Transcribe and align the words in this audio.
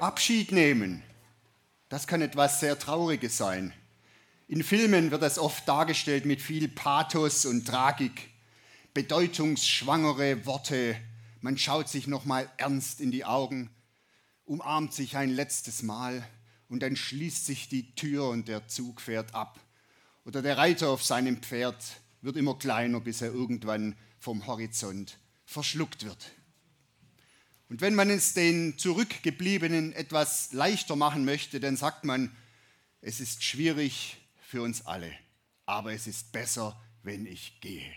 Abschied 0.00 0.50
nehmen, 0.50 1.02
das 1.90 2.06
kann 2.06 2.22
etwas 2.22 2.58
sehr 2.58 2.78
Trauriges 2.78 3.36
sein. 3.36 3.74
In 4.48 4.64
Filmen 4.64 5.10
wird 5.10 5.20
das 5.20 5.38
oft 5.38 5.68
dargestellt 5.68 6.24
mit 6.24 6.40
viel 6.40 6.68
Pathos 6.68 7.44
und 7.44 7.66
Tragik, 7.66 8.30
bedeutungsschwangere 8.94 10.46
Worte. 10.46 10.96
Man 11.42 11.58
schaut 11.58 11.90
sich 11.90 12.06
nochmal 12.06 12.50
ernst 12.56 13.02
in 13.02 13.10
die 13.10 13.26
Augen, 13.26 13.68
umarmt 14.46 14.94
sich 14.94 15.18
ein 15.18 15.28
letztes 15.28 15.82
Mal 15.82 16.26
und 16.70 16.82
dann 16.82 16.96
schließt 16.96 17.44
sich 17.44 17.68
die 17.68 17.94
Tür 17.94 18.30
und 18.30 18.48
der 18.48 18.68
Zug 18.68 19.02
fährt 19.02 19.34
ab. 19.34 19.60
Oder 20.24 20.40
der 20.40 20.56
Reiter 20.56 20.88
auf 20.88 21.04
seinem 21.04 21.42
Pferd 21.42 21.76
wird 22.22 22.38
immer 22.38 22.58
kleiner, 22.58 23.00
bis 23.00 23.20
er 23.20 23.34
irgendwann 23.34 23.96
vom 24.18 24.46
Horizont 24.46 25.18
verschluckt 25.44 26.06
wird. 26.06 26.32
Und 27.70 27.80
wenn 27.80 27.94
man 27.94 28.10
es 28.10 28.34
den 28.34 28.76
Zurückgebliebenen 28.78 29.92
etwas 29.92 30.52
leichter 30.52 30.96
machen 30.96 31.24
möchte, 31.24 31.60
dann 31.60 31.76
sagt 31.76 32.04
man, 32.04 32.36
es 33.00 33.20
ist 33.20 33.44
schwierig 33.44 34.18
für 34.40 34.60
uns 34.62 34.84
alle, 34.86 35.12
aber 35.66 35.92
es 35.92 36.08
ist 36.08 36.32
besser, 36.32 36.78
wenn 37.04 37.26
ich 37.26 37.60
gehe. 37.60 37.92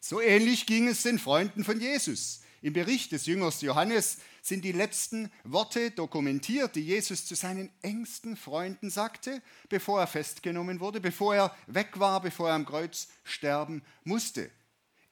So 0.00 0.22
ähnlich 0.22 0.64
ging 0.64 0.88
es 0.88 1.02
den 1.02 1.18
Freunden 1.18 1.62
von 1.62 1.78
Jesus. 1.78 2.40
Im 2.62 2.72
Bericht 2.72 3.12
des 3.12 3.26
Jüngers 3.26 3.60
Johannes 3.60 4.18
sind 4.40 4.64
die 4.64 4.72
letzten 4.72 5.30
Worte 5.44 5.90
dokumentiert, 5.90 6.74
die 6.74 6.86
Jesus 6.86 7.26
zu 7.26 7.34
seinen 7.34 7.70
engsten 7.82 8.34
Freunden 8.34 8.88
sagte, 8.88 9.42
bevor 9.68 10.00
er 10.00 10.06
festgenommen 10.06 10.80
wurde, 10.80 11.00
bevor 11.00 11.34
er 11.34 11.56
weg 11.66 12.00
war, 12.00 12.22
bevor 12.22 12.48
er 12.48 12.54
am 12.54 12.64
Kreuz 12.64 13.08
sterben 13.24 13.82
musste 14.04 14.50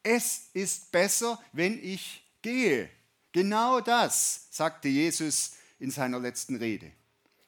es 0.02 0.50
ist 0.52 0.92
besser, 0.92 1.38
wenn 1.52 1.82
ich 1.82 2.22
gehe. 2.42 2.88
Genau 3.32 3.80
das 3.80 4.48
sagte 4.50 4.88
Jesus 4.88 5.52
in 5.78 5.90
seiner 5.90 6.18
letzten 6.18 6.56
Rede. 6.56 6.90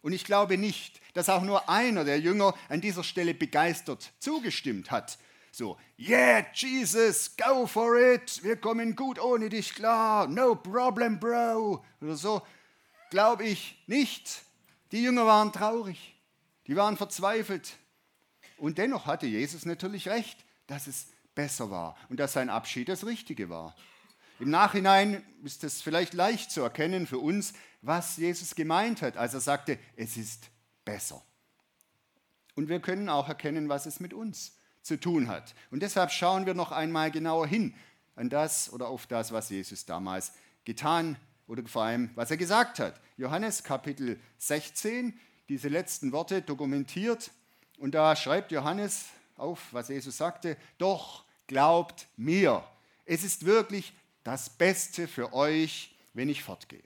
Und 0.00 0.12
ich 0.12 0.24
glaube 0.24 0.58
nicht, 0.58 1.00
dass 1.14 1.28
auch 1.28 1.42
nur 1.42 1.68
einer 1.68 2.04
der 2.04 2.18
Jünger 2.18 2.54
an 2.68 2.80
dieser 2.80 3.04
Stelle 3.04 3.34
begeistert 3.34 4.12
zugestimmt 4.18 4.90
hat. 4.90 5.18
So, 5.52 5.78
yeah, 5.98 6.46
Jesus, 6.54 7.36
go 7.36 7.66
for 7.66 7.96
it, 7.98 8.42
wir 8.42 8.56
kommen 8.56 8.96
gut 8.96 9.18
ohne 9.18 9.48
dich 9.48 9.74
klar, 9.74 10.26
no 10.26 10.54
problem, 10.54 11.20
bro. 11.20 11.84
Oder 12.00 12.16
so, 12.16 12.42
glaube 13.10 13.44
ich 13.44 13.82
nicht. 13.86 14.42
Die 14.92 15.02
Jünger 15.02 15.26
waren 15.26 15.52
traurig, 15.52 16.14
die 16.66 16.74
waren 16.74 16.96
verzweifelt. 16.96 17.76
Und 18.56 18.78
dennoch 18.78 19.06
hatte 19.06 19.26
Jesus 19.26 19.66
natürlich 19.66 20.08
recht, 20.08 20.38
dass 20.66 20.86
es 20.86 21.08
besser 21.34 21.70
war 21.70 21.96
und 22.08 22.20
dass 22.20 22.32
sein 22.32 22.50
Abschied 22.50 22.88
das 22.88 23.06
Richtige 23.06 23.48
war. 23.48 23.74
Im 24.38 24.50
Nachhinein 24.50 25.22
ist 25.44 25.62
es 25.64 25.82
vielleicht 25.82 26.14
leicht 26.14 26.50
zu 26.50 26.62
erkennen 26.62 27.06
für 27.06 27.18
uns, 27.18 27.52
was 27.80 28.16
Jesus 28.16 28.54
gemeint 28.54 29.02
hat, 29.02 29.16
als 29.16 29.34
er 29.34 29.40
sagte, 29.40 29.78
es 29.96 30.16
ist 30.16 30.50
besser. 30.84 31.22
Und 32.54 32.68
wir 32.68 32.80
können 32.80 33.08
auch 33.08 33.28
erkennen, 33.28 33.68
was 33.68 33.86
es 33.86 34.00
mit 34.00 34.12
uns 34.12 34.56
zu 34.82 34.98
tun 34.98 35.28
hat. 35.28 35.54
Und 35.70 35.82
deshalb 35.82 36.10
schauen 36.10 36.46
wir 36.46 36.54
noch 36.54 36.72
einmal 36.72 37.10
genauer 37.10 37.46
hin 37.46 37.74
an 38.16 38.28
das 38.28 38.72
oder 38.72 38.88
auf 38.88 39.06
das, 39.06 39.32
was 39.32 39.48
Jesus 39.48 39.86
damals 39.86 40.32
getan 40.64 41.16
oder 41.46 41.62
vor 41.66 41.84
allem, 41.84 42.10
was 42.14 42.30
er 42.30 42.36
gesagt 42.36 42.78
hat. 42.78 43.00
Johannes 43.16 43.62
Kapitel 43.62 44.20
16, 44.38 45.18
diese 45.48 45.68
letzten 45.68 46.12
Worte 46.12 46.42
dokumentiert. 46.42 47.30
Und 47.78 47.94
da 47.94 48.16
schreibt 48.16 48.52
Johannes 48.52 49.06
auf, 49.36 49.72
was 49.72 49.88
Jesus 49.88 50.16
sagte, 50.16 50.56
doch 50.78 51.24
glaubt 51.46 52.06
mir, 52.16 52.64
es 53.04 53.24
ist 53.24 53.44
wirklich 53.44 53.92
das 54.24 54.50
Beste 54.50 55.08
für 55.08 55.32
euch, 55.32 55.94
wenn 56.14 56.28
ich 56.28 56.42
fortgehe. 56.42 56.82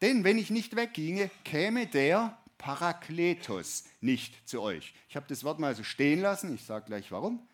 Denn 0.00 0.24
wenn 0.24 0.38
ich 0.38 0.50
nicht 0.50 0.76
wegginge, 0.76 1.30
käme 1.44 1.86
der 1.86 2.36
Parakletos 2.58 3.84
nicht 4.00 4.48
zu 4.48 4.62
euch. 4.62 4.94
Ich 5.08 5.16
habe 5.16 5.26
das 5.28 5.44
Wort 5.44 5.58
mal 5.58 5.74
so 5.74 5.82
stehen 5.82 6.20
lassen, 6.20 6.54
ich 6.54 6.64
sage 6.64 6.86
gleich 6.86 7.10
warum. 7.10 7.46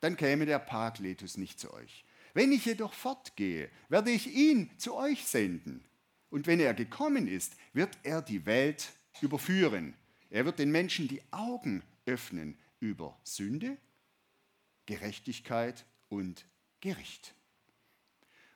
Dann 0.00 0.16
käme 0.16 0.46
der 0.46 0.58
Parakletos 0.58 1.36
nicht 1.36 1.58
zu 1.58 1.72
euch. 1.72 2.04
Wenn 2.34 2.52
ich 2.52 2.66
jedoch 2.66 2.92
fortgehe, 2.92 3.70
werde 3.88 4.10
ich 4.10 4.34
ihn 4.34 4.70
zu 4.78 4.94
euch 4.94 5.24
senden. 5.24 5.84
Und 6.30 6.46
wenn 6.46 6.60
er 6.60 6.74
gekommen 6.74 7.28
ist, 7.28 7.54
wird 7.72 7.96
er 8.02 8.20
die 8.20 8.44
Welt 8.46 8.92
überführen. 9.20 9.94
Er 10.28 10.44
wird 10.44 10.58
den 10.58 10.70
Menschen 10.70 11.08
die 11.08 11.22
Augen 11.30 11.82
öffnen 12.04 12.58
über 12.80 13.18
Sünde, 13.24 13.76
Gerechtigkeit 14.86 15.84
und 16.08 16.46
Gericht. 16.80 17.34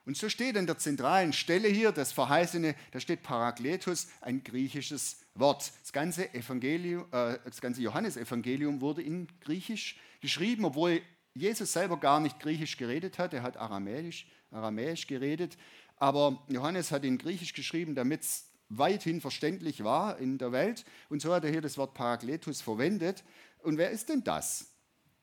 Und 0.07 0.17
so 0.17 0.29
steht 0.29 0.57
an 0.57 0.67
der 0.67 0.79
zentralen 0.79 1.33
Stelle 1.33 1.69
hier 1.69 1.93
das 1.93 2.13
Verheißene, 2.13 2.75
da 2.91 3.01
steht 3.01 3.23
Parakletos, 3.23 4.09
ein 4.21 4.43
griechisches 4.43 5.19
Wort. 5.35 5.73
Das 5.83 5.93
ganze, 5.93 6.33
Evangelium, 6.35 7.05
äh, 7.13 7.39
das 7.45 7.61
ganze 7.61 7.83
Johannesevangelium 7.83 8.81
wurde 8.81 9.03
in 9.03 9.29
Griechisch 9.41 9.99
geschrieben, 10.21 10.65
obwohl 10.65 11.03
Jesus 11.35 11.73
selber 11.73 11.99
gar 11.99 12.19
nicht 12.21 12.41
Griechisch 12.41 12.77
geredet 12.77 13.19
hat, 13.19 13.35
er 13.35 13.43
hat 13.43 13.57
Aramäisch, 13.57 14.27
Aramäisch 14.51 15.07
geredet, 15.07 15.57
aber 15.97 16.43
Johannes 16.49 16.91
hat 16.91 17.05
in 17.05 17.19
Griechisch 17.19 17.53
geschrieben, 17.53 17.95
damit 17.95 18.23
es 18.23 18.51
weithin 18.71 19.21
verständlich 19.21 19.85
war 19.85 20.19
in 20.19 20.39
der 20.39 20.53
Welt. 20.53 20.85
Und 21.09 21.21
so 21.21 21.35
hat 21.35 21.45
er 21.45 21.51
hier 21.51 21.61
das 21.61 21.77
Wort 21.77 21.93
Parakletos 21.93 22.63
verwendet. 22.63 23.23
Und 23.62 23.78
wer 23.78 23.91
ist 23.91 24.09
denn 24.09 24.25
das? 24.25 24.66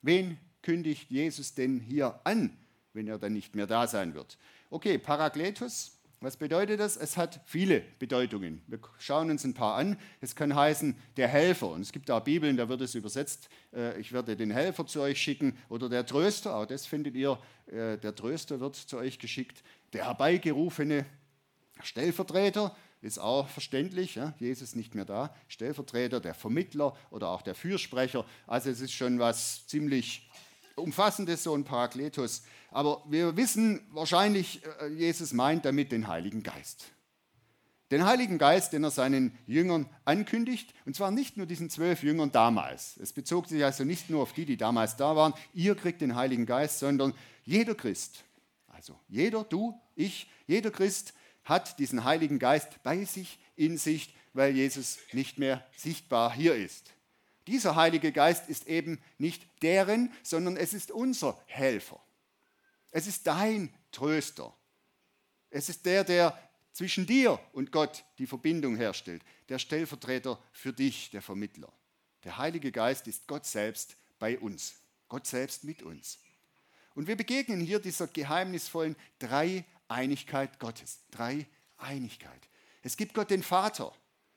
Wen 0.01 0.37
kündigt 0.61 1.09
Jesus 1.09 1.53
denn 1.53 1.79
hier 1.79 2.19
an, 2.23 2.57
wenn 2.93 3.07
er 3.07 3.17
dann 3.17 3.33
nicht 3.33 3.55
mehr 3.55 3.67
da 3.67 3.87
sein 3.87 4.13
wird? 4.13 4.37
Okay, 4.69 4.97
Parakletos, 4.97 5.97
was 6.19 6.35
bedeutet 6.35 6.79
das? 6.79 6.97
Es 6.97 7.15
hat 7.15 7.41
viele 7.45 7.81
Bedeutungen. 7.99 8.63
Wir 8.65 8.79
schauen 8.97 9.29
uns 9.29 9.43
ein 9.43 9.53
paar 9.53 9.75
an. 9.75 9.99
Es 10.19 10.35
kann 10.35 10.55
heißen 10.55 10.95
der 11.15 11.27
Helfer. 11.27 11.69
Und 11.69 11.81
es 11.81 11.91
gibt 11.91 12.09
auch 12.09 12.21
Bibeln, 12.21 12.57
da 12.57 12.67
wird 12.69 12.81
es 12.81 12.95
übersetzt, 12.95 13.49
äh, 13.71 13.99
ich 13.99 14.11
werde 14.11 14.35
den 14.35 14.49
Helfer 14.49 14.87
zu 14.87 15.01
euch 15.01 15.21
schicken. 15.21 15.55
Oder 15.69 15.89
der 15.89 16.05
Tröster, 16.05 16.55
auch 16.55 16.65
das 16.65 16.87
findet 16.87 17.13
ihr, 17.15 17.39
äh, 17.67 17.97
der 17.97 18.15
Tröster 18.15 18.59
wird 18.59 18.75
zu 18.75 18.97
euch 18.97 19.19
geschickt. 19.19 19.63
Der 19.93 20.05
herbeigerufene 20.05 21.05
Stellvertreter 21.83 22.75
ist 23.01 23.19
auch 23.19 23.47
verständlich, 23.47 24.15
ja, 24.15 24.33
Jesus 24.39 24.75
nicht 24.75 24.95
mehr 24.95 25.05
da, 25.05 25.35
Stellvertreter, 25.47 26.19
der 26.19 26.33
Vermittler 26.33 26.95
oder 27.11 27.29
auch 27.29 27.41
der 27.41 27.55
Fürsprecher. 27.55 28.25
Also 28.47 28.69
es 28.69 28.81
ist 28.81 28.93
schon 28.93 29.19
was 29.19 29.67
ziemlich 29.67 30.29
Umfassendes, 30.75 31.43
so 31.43 31.55
ein 31.55 31.63
Parakletos. 31.63 32.43
Aber 32.71 33.03
wir 33.07 33.35
wissen 33.37 33.81
wahrscheinlich, 33.91 34.61
äh, 34.81 34.87
Jesus 34.87 35.33
meint 35.33 35.65
damit 35.65 35.91
den 35.91 36.07
Heiligen 36.07 36.43
Geist. 36.43 36.91
Den 37.89 38.05
Heiligen 38.05 38.37
Geist, 38.37 38.73
den 38.73 38.83
er 38.83 38.91
seinen 38.91 39.37
Jüngern 39.47 39.89
ankündigt, 40.03 40.73
und 40.85 40.95
zwar 40.95 41.09
nicht 41.09 41.37
nur 41.37 41.45
diesen 41.45 41.69
zwölf 41.69 42.03
Jüngern 42.03 42.31
damals. 42.31 42.97
Es 42.97 43.13
bezog 43.13 43.47
sich 43.47 43.63
also 43.63 43.85
nicht 43.85 44.09
nur 44.09 44.23
auf 44.23 44.33
die, 44.33 44.45
die 44.45 44.57
damals 44.57 44.97
da 44.97 45.15
waren, 45.15 45.33
ihr 45.53 45.73
kriegt 45.73 46.01
den 46.01 46.15
Heiligen 46.15 46.45
Geist, 46.45 46.79
sondern 46.79 47.13
jeder 47.45 47.75
Christ, 47.75 48.25
also 48.67 48.99
jeder, 49.07 49.45
du, 49.45 49.79
ich, 49.95 50.29
jeder 50.47 50.69
Christ 50.69 51.13
hat 51.47 51.79
diesen 51.79 52.03
Heiligen 52.03 52.39
Geist 52.39 52.83
bei 52.83 53.05
sich, 53.05 53.39
in 53.55 53.77
sich, 53.77 54.13
weil 54.33 54.55
Jesus 54.55 54.99
nicht 55.13 55.37
mehr 55.37 55.65
sichtbar 55.75 56.33
hier 56.33 56.55
ist. 56.55 56.93
Dieser 57.47 57.75
Heilige 57.75 58.11
Geist 58.11 58.49
ist 58.49 58.67
eben 58.67 59.01
nicht 59.17 59.47
deren, 59.61 60.11
sondern 60.21 60.57
es 60.57 60.73
ist 60.73 60.91
unser 60.91 61.41
Helfer. 61.45 62.01
Es 62.91 63.07
ist 63.07 63.25
dein 63.25 63.73
Tröster. 63.91 64.53
Es 65.49 65.69
ist 65.69 65.85
der, 65.85 66.03
der 66.03 66.37
zwischen 66.73 67.07
dir 67.07 67.39
und 67.53 67.71
Gott 67.71 68.03
die 68.17 68.27
Verbindung 68.27 68.75
herstellt. 68.75 69.23
Der 69.47 69.59
Stellvertreter 69.59 70.39
für 70.51 70.73
dich, 70.73 71.09
der 71.11 71.21
Vermittler. 71.21 71.71
Der 72.25 72.37
Heilige 72.37 72.71
Geist 72.73 73.07
ist 73.07 73.27
Gott 73.27 73.45
selbst 73.45 73.95
bei 74.19 74.37
uns. 74.37 74.75
Gott 75.07 75.25
selbst 75.25 75.63
mit 75.63 75.81
uns. 75.81 76.19
Und 76.95 77.07
wir 77.07 77.15
begegnen 77.15 77.61
hier 77.61 77.79
dieser 77.79 78.07
geheimnisvollen 78.07 78.95
Dreieinigkeit 79.87 80.59
Gottes. 80.59 81.03
Dreieinigkeit. 81.11 82.49
Es 82.81 82.97
gibt 82.97 83.13
Gott 83.13 83.29
den 83.29 83.43
Vater, 83.43 83.93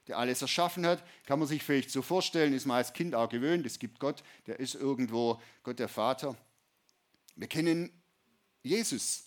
der 0.07 0.19
alles 0.19 0.43
erschaffen 0.43 0.87
hat. 0.87 1.03
Kann 1.27 1.39
man 1.39 1.49
sich 1.49 1.63
vielleicht 1.63 1.91
so 1.91 2.03
vorstellen, 2.03 2.53
ist 2.53 2.67
man 2.67 2.79
als 2.79 2.93
Kind 2.93 3.15
auch 3.15 3.29
gewöhnt. 3.29 3.67
Es 3.67 3.79
gibt 3.79 4.01
Gott, 4.01 4.23
der 4.47 4.61
ist 4.61 4.75
irgendwo 4.75 5.41
Gott 5.63 5.79
der 5.79 5.89
Vater. 5.89 6.37
Wir 7.37 7.49
kennen 7.49 7.91
Jesus, 8.63 9.25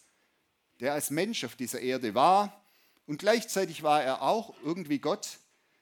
der 0.79 0.93
als 0.93 1.09
Mensch 1.09 1.43
auf 1.43 1.55
dieser 1.55 1.79
Erde 1.79 2.13
war, 2.13 2.63
und 3.05 3.17
gleichzeitig 3.17 3.83
war 3.83 4.01
er 4.01 4.21
auch 4.21 4.53
irgendwie 4.63 4.99
Gott, 4.99 5.39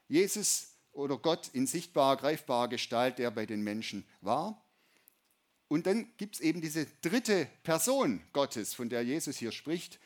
Jesus 0.08 0.70
oder 0.92 1.18
Gott 1.18 1.50
in 1.54 1.68
sichtbarer, 1.68 2.18
greifbarer 2.18 2.68
Gestalt, 2.68 3.20
der 3.20 3.32
bei 3.32 3.46
den 3.46 3.62
Menschen 3.62 4.06
war. 4.22 4.64
Und 5.68 5.86
dann 5.86 6.12
gibt 6.18 6.36
es 6.36 6.42
eben 6.42 6.60
diese 6.60 6.86
dritte 7.02 7.48
Person 7.64 8.22
Gottes, 8.34 8.74
von 8.74 8.90
der 8.90 9.04
Jesus 9.04 9.38
hier 9.38 9.52
spricht. 9.52 10.00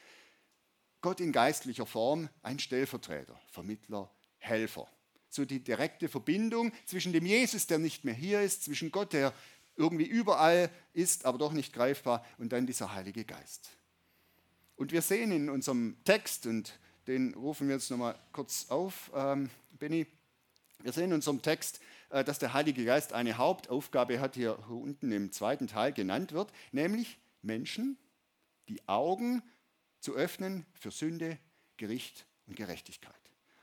Gott 1.06 1.20
in 1.20 1.32
geistlicher 1.32 1.86
Form, 1.86 2.30
ein 2.42 2.58
Stellvertreter, 2.58 3.40
Vermittler, 3.52 4.10
Helfer. 4.40 4.88
So 5.30 5.46
die 5.46 5.64
direkte 5.64 6.10
Verbindung 6.10 6.72
zwischen 6.88 7.14
dem 7.14 7.28
Jesus, 7.28 7.68
der 7.68 7.78
nicht 7.78 8.06
mehr 8.06 8.16
hier 8.16 8.42
ist, 8.42 8.64
zwischen 8.64 8.90
Gott, 8.90 9.14
der 9.14 9.32
irgendwie 9.76 10.08
überall 10.08 10.72
ist, 10.94 11.26
aber 11.26 11.38
doch 11.38 11.54
nicht 11.54 11.74
greifbar, 11.74 12.26
und 12.40 12.52
dann 12.54 12.66
dieser 12.66 12.96
Heilige 12.96 13.24
Geist. 13.24 13.70
Und 14.78 14.92
wir 14.92 15.04
sehen 15.04 15.32
in 15.32 15.48
unserem 15.52 15.96
Text, 16.06 16.48
und 16.48 16.80
den 17.06 17.36
rufen 17.36 17.68
wir 17.68 17.76
jetzt 17.76 17.92
nochmal 17.92 18.18
kurz 18.32 18.66
auf, 18.70 19.12
ähm, 19.14 19.52
Benny, 19.78 20.08
wir 20.82 20.92
sehen 20.92 21.12
in 21.12 21.14
unserem 21.14 21.44
Text, 21.44 21.82
äh, 22.10 22.24
dass 22.24 22.40
der 22.40 22.54
Heilige 22.54 22.84
Geist 22.84 23.14
eine 23.14 23.38
Hauptaufgabe 23.38 24.20
hat, 24.20 24.34
hier 24.34 24.58
unten 24.72 25.12
im 25.12 25.32
zweiten 25.32 25.68
Teil 25.68 25.94
genannt 25.94 26.32
wird, 26.32 26.52
nämlich 26.72 27.20
Menschen 27.44 27.96
die 28.70 28.82
Augen 28.88 29.44
zu 30.06 30.14
öffnen 30.14 30.66
für 30.80 30.92
Sünde, 30.92 31.40
Gericht 31.78 32.28
und 32.46 32.56
Gerechtigkeit. 32.56 33.14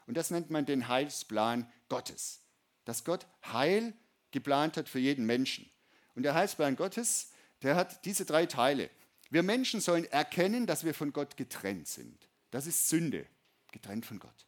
Und 0.06 0.16
das 0.16 0.32
nennt 0.32 0.50
man 0.50 0.66
den 0.66 0.88
Heilsplan 0.88 1.70
Gottes, 1.88 2.40
dass 2.84 3.04
Gott 3.04 3.26
Heil 3.44 3.94
geplant 4.32 4.76
hat 4.76 4.88
für 4.88 4.98
jeden 4.98 5.24
Menschen. 5.24 5.70
Und 6.16 6.24
der 6.24 6.34
Heilsplan 6.34 6.74
Gottes, 6.74 7.30
der 7.62 7.76
hat 7.76 8.04
diese 8.04 8.24
drei 8.24 8.46
Teile. 8.46 8.90
Wir 9.30 9.44
Menschen 9.44 9.80
sollen 9.80 10.04
erkennen, 10.06 10.66
dass 10.66 10.84
wir 10.84 10.94
von 10.94 11.12
Gott 11.12 11.36
getrennt 11.36 11.86
sind. 11.86 12.28
Das 12.50 12.66
ist 12.66 12.88
Sünde, 12.88 13.24
getrennt 13.70 14.04
von 14.04 14.18
Gott. 14.18 14.46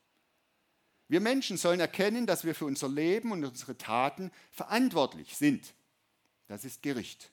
Wir 1.06 1.20
Menschen 1.20 1.56
sollen 1.56 1.78
erkennen, 1.78 2.26
dass 2.26 2.44
wir 2.44 2.56
für 2.56 2.64
unser 2.64 2.88
Leben 2.88 3.30
und 3.30 3.44
unsere 3.44 3.78
Taten 3.78 4.32
verantwortlich 4.50 5.36
sind. 5.36 5.74
Das 6.48 6.64
ist 6.64 6.82
Gericht. 6.82 7.30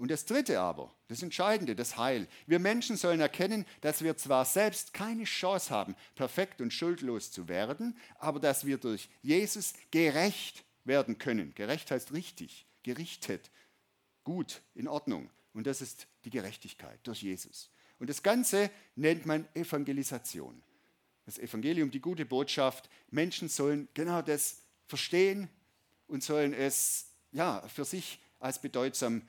Und 0.00 0.10
das 0.10 0.24
Dritte 0.24 0.58
aber, 0.60 0.94
das 1.08 1.22
Entscheidende, 1.22 1.76
das 1.76 1.98
Heil. 1.98 2.26
Wir 2.46 2.58
Menschen 2.58 2.96
sollen 2.96 3.20
erkennen, 3.20 3.66
dass 3.82 4.02
wir 4.02 4.16
zwar 4.16 4.46
selbst 4.46 4.94
keine 4.94 5.24
Chance 5.24 5.68
haben, 5.68 5.94
perfekt 6.14 6.62
und 6.62 6.72
schuldlos 6.72 7.30
zu 7.30 7.48
werden, 7.48 7.96
aber 8.18 8.40
dass 8.40 8.64
wir 8.64 8.78
durch 8.78 9.10
Jesus 9.20 9.74
gerecht 9.90 10.64
werden 10.84 11.18
können. 11.18 11.54
Gerecht 11.54 11.90
heißt 11.90 12.12
richtig, 12.12 12.66
gerichtet, 12.82 13.50
gut, 14.24 14.62
in 14.74 14.88
Ordnung. 14.88 15.28
Und 15.52 15.66
das 15.66 15.82
ist 15.82 16.06
die 16.24 16.30
Gerechtigkeit 16.30 16.98
durch 17.02 17.22
Jesus. 17.22 17.70
Und 17.98 18.08
das 18.08 18.22
Ganze 18.22 18.70
nennt 18.96 19.26
man 19.26 19.46
Evangelisation 19.52 20.62
das 21.26 21.38
Evangelium, 21.38 21.90
die 21.90 22.00
gute 22.00 22.24
Botschaft. 22.26 22.88
Menschen 23.10 23.48
sollen 23.48 23.88
genau 23.94 24.22
das 24.22 24.62
verstehen 24.86 25.48
und 26.08 26.24
sollen 26.24 26.52
es 26.52 27.12
ja, 27.32 27.60
für 27.68 27.84
sich 27.84 28.18
als 28.40 28.60
bedeutsam 28.60 29.22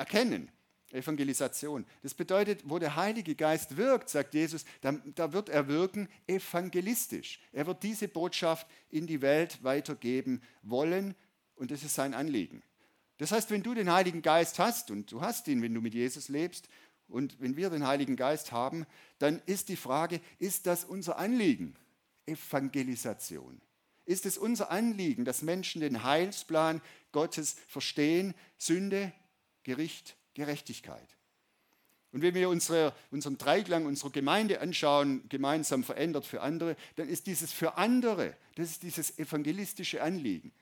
erkennen. 0.00 0.50
Evangelisation. 0.92 1.86
Das 2.02 2.14
bedeutet, 2.14 2.62
wo 2.64 2.80
der 2.80 2.96
Heilige 2.96 3.36
Geist 3.36 3.76
wirkt, 3.76 4.08
sagt 4.08 4.34
Jesus, 4.34 4.64
da, 4.80 4.92
da, 5.14 5.32
wird 5.32 5.48
er 5.48 5.68
wirken 5.68 6.08
evangelistisch. 6.26 7.38
Er 7.52 7.66
wird 7.66 7.84
diese 7.84 8.08
Botschaft 8.08 8.66
in 8.88 9.06
die 9.06 9.22
Welt 9.22 9.62
weitergeben 9.62 10.42
wollen 10.62 11.14
und 11.54 11.70
das 11.70 11.84
ist 11.84 11.94
sein 11.94 12.12
Anliegen. 12.12 12.62
Das 13.18 13.30
heißt, 13.30 13.50
wenn 13.50 13.62
du 13.62 13.74
den 13.74 13.92
Heiligen 13.92 14.22
Geist 14.22 14.58
hast 14.58 14.90
und 14.90 15.12
du 15.12 15.20
hast 15.20 15.46
ihn, 15.46 15.62
wenn 15.62 15.74
du 15.74 15.80
mit 15.80 15.94
Jesus 15.94 16.28
lebst 16.28 16.68
und 17.06 17.40
wenn 17.40 17.56
wir 17.56 17.70
den 17.70 17.86
Heiligen 17.86 18.16
Geist 18.16 18.50
haben, 18.50 18.84
dann 19.18 19.40
ist 19.46 19.68
die 19.68 19.76
Frage, 19.76 20.20
ist 20.40 20.66
das 20.66 20.84
unser 20.84 21.18
Anliegen? 21.18 21.76
Evangelisation. 22.26 23.60
Ist 24.06 24.26
es 24.26 24.38
unser 24.38 24.72
Anliegen, 24.72 25.24
dass 25.24 25.42
Menschen 25.42 25.82
den 25.82 26.02
Heilsplan 26.02 26.80
Gottes 27.12 27.56
verstehen? 27.68 28.34
Sünde, 28.58 29.12
Gericht, 29.64 30.16
Gerechtigkeit. 30.34 31.16
Und 32.12 32.22
wenn 32.22 32.34
wir 32.34 32.48
unsere, 32.48 32.92
unseren 33.10 33.38
Dreiklang 33.38 33.86
unserer 33.86 34.10
Gemeinde 34.10 34.60
anschauen, 34.60 35.28
gemeinsam 35.28 35.84
verändert 35.84 36.26
für 36.26 36.40
andere, 36.40 36.76
dann 36.96 37.08
ist 37.08 37.26
dieses 37.26 37.52
für 37.52 37.76
andere, 37.76 38.36
das 38.56 38.70
ist 38.70 38.82
dieses 38.82 39.18
evangelistische 39.18 40.02
Anliegen. 40.02 40.52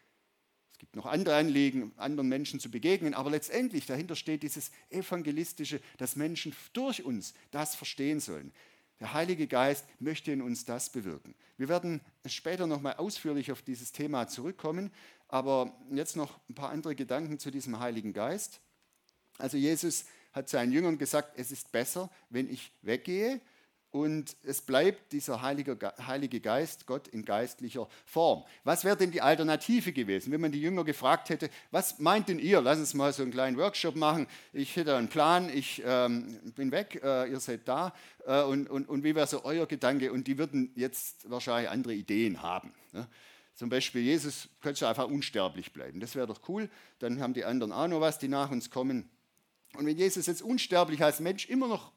Es 0.73 0.79
gibt 0.79 0.95
noch 0.95 1.07
andere 1.07 1.37
Anliegen, 1.37 1.93
anderen 1.97 2.29
Menschen 2.29 2.61
zu 2.61 2.71
begegnen, 2.71 3.15
aber 3.15 3.31
letztendlich 3.31 3.87
dahinter 3.87 4.15
steht 4.15 4.43
dieses 4.43 4.71
evangelistische, 4.91 5.81
dass 5.97 6.17
Menschen 6.17 6.55
durch 6.73 7.03
uns 7.03 7.35
das 7.51 7.75
verstehen 7.75 8.21
sollen. 8.21 8.53
Der 9.01 9.13
Heilige 9.15 9.47
Geist 9.47 9.87
möchte 10.01 10.33
in 10.33 10.43
uns 10.43 10.65
das 10.65 10.91
bewirken. 10.91 11.35
Wir 11.57 11.69
werden 11.69 12.01
später 12.27 12.67
noch 12.67 12.81
mal 12.81 12.95
ausführlich 12.95 13.51
auf 13.53 13.63
dieses 13.63 13.91
Thema 13.91 14.29
zurückkommen, 14.29 14.93
aber 15.29 15.77
jetzt 15.91 16.17
noch 16.17 16.39
ein 16.49 16.55
paar 16.55 16.71
andere 16.71 16.95
Gedanken 16.95 17.39
zu 17.39 17.51
diesem 17.51 17.79
Heiligen 17.79 18.13
Geist. 18.13 18.61
Also 19.39 19.57
Jesus 19.57 20.05
hat 20.33 20.49
seinen 20.49 20.73
Jüngern 20.73 20.99
gesagt, 20.99 21.39
es 21.39 21.51
ist 21.51 21.73
besser, 21.73 22.11
wenn 22.29 22.51
ich 22.51 22.73
weggehe 22.83 23.41
und 23.91 24.37
es 24.45 24.61
bleibt 24.61 25.13
dieser 25.13 25.41
Heilige, 25.41 25.79
Heilige 26.07 26.41
Geist, 26.41 26.87
Gott 26.87 27.09
in 27.09 27.25
geistlicher 27.25 27.89
Form. 28.05 28.45
Was 28.65 28.85
wäre 28.85 28.97
denn 28.97 29.11
die 29.11 29.23
Alternative 29.23 29.93
gewesen, 29.93 30.31
wenn 30.31 30.43
man 30.43 30.53
die 30.53 30.61
Jünger 30.61 30.85
gefragt 30.85 31.31
hätte, 31.31 31.49
was 31.71 31.99
meint 31.99 32.29
denn 32.29 32.39
ihr? 32.39 32.61
Lass 32.61 32.79
uns 32.79 32.93
mal 32.93 33.13
so 33.13 33.23
einen 33.23 33.33
kleinen 33.33 33.57
Workshop 33.57 33.97
machen. 33.97 34.27
Ich 34.53 34.77
hätte 34.77 34.95
einen 34.95 35.09
Plan, 35.09 35.49
ich 35.49 35.83
ähm, 35.87 36.39
bin 36.55 36.71
weg, 36.71 37.01
äh, 37.03 37.31
ihr 37.31 37.41
seid 37.41 37.67
da. 37.67 37.95
Äh, 38.27 38.43
und, 38.43 38.69
und, 38.69 38.89
und 38.89 39.05
wie 39.05 39.15
wäre 39.15 39.27
so 39.27 39.45
euer 39.45 39.67
Gedanke? 39.67 40.13
Und 40.13 40.27
die 40.27 40.37
würden 40.37 40.71
jetzt 40.75 41.31
wahrscheinlich 41.31 41.71
andere 41.71 41.95
Ideen 41.95 42.43
haben. 42.43 42.75
Ne? 42.93 43.09
Zum 43.55 43.71
Beispiel, 43.71 44.03
Jesus 44.03 44.51
könnte 44.61 44.87
einfach 44.87 45.09
unsterblich 45.09 45.73
bleiben. 45.73 45.99
Das 45.99 46.15
wäre 46.15 46.27
doch 46.27 46.41
cool. 46.49 46.69
Dann 46.99 47.21
haben 47.21 47.35
die 47.35 47.45
anderen 47.45 47.73
auch 47.73 47.89
noch 47.89 48.01
was, 48.01 48.19
die 48.19 48.29
nach 48.29 48.51
uns 48.51 48.71
kommen. 48.71 49.09
Und 49.75 49.87
wenn 49.87 49.97
Jesus 49.97 50.27
jetzt 50.27 50.43
unsterblich 50.43 51.03
als 51.03 51.21
Mensch 51.21 51.49
immer 51.49 51.69
noch 51.69 51.93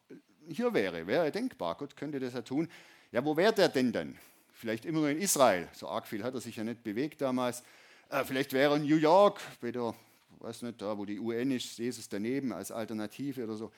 hier 0.47 0.73
wäre. 0.73 1.07
Wäre 1.07 1.31
denkbar, 1.31 1.75
Gott 1.75 1.95
könnte 1.95 2.19
das 2.19 2.33
ja 2.33 2.41
tun. 2.41 2.68
Ja, 3.12 3.23
wo 3.23 3.35
wäre 3.38 3.53
der 3.53 3.69
denn 3.69 3.91
dann? 3.91 4.18
Vielleicht 4.53 4.85
immer 4.85 5.00
nur 5.00 5.09
in 5.09 5.19
Israel. 5.19 5.68
So 5.73 5.88
arg 5.88 6.07
viel 6.07 6.23
hat 6.23 6.33
er 6.33 6.41
sich 6.41 6.56
ja 6.56 6.63
nicht 6.63 6.83
bewegt 6.83 7.21
damals. 7.21 7.63
Äh, 8.09 8.23
vielleicht 8.25 8.53
wäre 8.53 8.73
er 8.73 8.77
in 8.77 8.83
New 8.83 8.97
York, 8.97 9.39
bei 9.59 9.71
der, 9.71 9.95
weiß 10.39 10.63
nicht, 10.63 10.81
da 10.81 10.97
wo 10.97 11.06
die 11.06 11.19
UN 11.19 11.51
ist, 11.51 11.77
Jesus 11.77 12.09
daneben 12.09 12.51
als 12.51 12.71
Alternative 12.71 13.44
oder 13.44 13.56
so. 13.56 13.71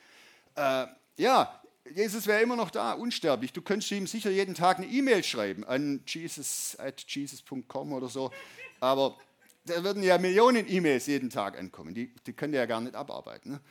Äh, 0.55 0.87
ja, 1.17 1.61
Jesus 1.93 2.27
wäre 2.27 2.41
immer 2.41 2.55
noch 2.55 2.71
da, 2.71 2.93
unsterblich. 2.93 3.53
Du 3.53 3.61
könntest 3.61 3.91
ihm 3.91 4.07
sicher 4.07 4.29
jeden 4.29 4.55
Tag 4.55 4.77
eine 4.77 4.87
E-Mail 4.87 5.23
schreiben 5.23 5.63
an 5.65 6.01
jesus 6.07 6.77
at 6.79 7.03
jesus.com 7.07 7.93
oder 7.93 8.07
so. 8.07 8.31
Aber 8.79 9.17
da 9.65 9.83
würden 9.83 10.03
ja 10.03 10.17
Millionen 10.17 10.69
E-Mails 10.69 11.07
jeden 11.07 11.29
Tag 11.29 11.57
ankommen. 11.57 11.93
Die, 11.93 12.13
die 12.25 12.33
könnt 12.33 12.53
ihr 12.53 12.59
ja 12.59 12.65
gar 12.65 12.81
nicht 12.81 12.95
abarbeiten. 12.95 13.51
Ne? 13.53 13.61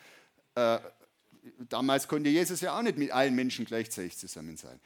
Äh, 0.54 0.80
damals 1.68 2.08
konnte 2.08 2.30
Jesus 2.30 2.61
ja 2.61 2.76
auch 2.78 2.82
nicht 2.82 2.99
mit 2.99 3.11
allen 3.11 3.34
Menschen 3.34 3.64
gleichzeitig 3.64 4.16
zusammen 4.16 4.56
sein. 4.56 4.80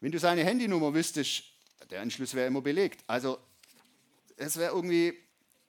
Wenn 0.00 0.12
du 0.12 0.18
seine 0.18 0.44
Handynummer 0.44 0.94
wüsstest, 0.94 1.44
der 1.90 2.00
Anschluss 2.00 2.34
wäre 2.34 2.46
immer 2.46 2.60
belegt. 2.60 3.02
Also 3.06 3.38
es 4.36 4.56
wäre 4.56 4.74
irgendwie 4.74 5.14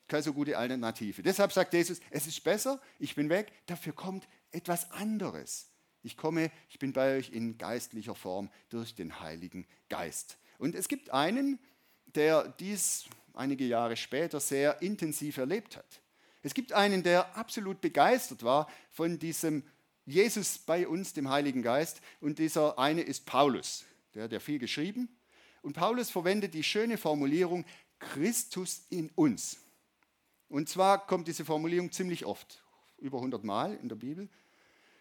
keine 0.07 0.23
so 0.23 0.33
gute 0.33 0.57
Alternative. 0.57 1.21
Deshalb 1.21 1.51
sagt 1.51 1.73
Jesus, 1.73 1.99
es 2.09 2.27
ist 2.27 2.43
besser, 2.43 2.81
ich 2.97 3.15
bin 3.15 3.29
weg, 3.29 3.51
dafür 3.67 3.93
kommt 3.93 4.27
etwas 4.51 4.91
anderes. 4.91 5.69
Ich 6.01 6.17
komme, 6.17 6.51
ich 6.69 6.79
bin 6.79 6.93
bei 6.93 7.17
euch 7.17 7.29
in 7.31 7.57
geistlicher 7.57 8.15
Form 8.15 8.49
durch 8.69 8.95
den 8.95 9.19
Heiligen 9.19 9.67
Geist. 9.89 10.37
Und 10.57 10.75
es 10.75 10.87
gibt 10.87 11.11
einen, 11.11 11.59
der 12.05 12.47
dies 12.59 13.05
einige 13.39 13.65
Jahre 13.65 13.97
später 13.97 14.39
sehr 14.39 14.81
intensiv 14.81 15.37
erlebt 15.37 15.77
hat. 15.77 16.01
Es 16.41 16.53
gibt 16.53 16.73
einen, 16.73 17.03
der 17.03 17.35
absolut 17.35 17.81
begeistert 17.81 18.43
war 18.43 18.69
von 18.91 19.17
diesem 19.19 19.63
Jesus 20.05 20.57
bei 20.57 20.87
uns, 20.87 21.13
dem 21.13 21.29
Heiligen 21.29 21.61
Geist. 21.61 22.01
Und 22.21 22.39
dieser 22.39 22.79
eine 22.79 23.01
ist 23.01 23.25
Paulus. 23.25 23.85
Der 24.13 24.23
hat 24.23 24.31
ja 24.31 24.39
viel 24.39 24.59
geschrieben. 24.59 25.09
Und 25.61 25.73
Paulus 25.73 26.09
verwendet 26.09 26.53
die 26.53 26.63
schöne 26.63 26.97
Formulierung 26.97 27.65
Christus 27.99 28.85
in 28.89 29.09
uns. 29.15 29.57
Und 30.47 30.69
zwar 30.69 31.05
kommt 31.05 31.27
diese 31.27 31.45
Formulierung 31.45 31.91
ziemlich 31.91 32.25
oft, 32.25 32.63
über 32.97 33.17
100 33.17 33.43
Mal 33.43 33.75
in 33.75 33.89
der 33.89 33.97
Bibel. 33.97 34.29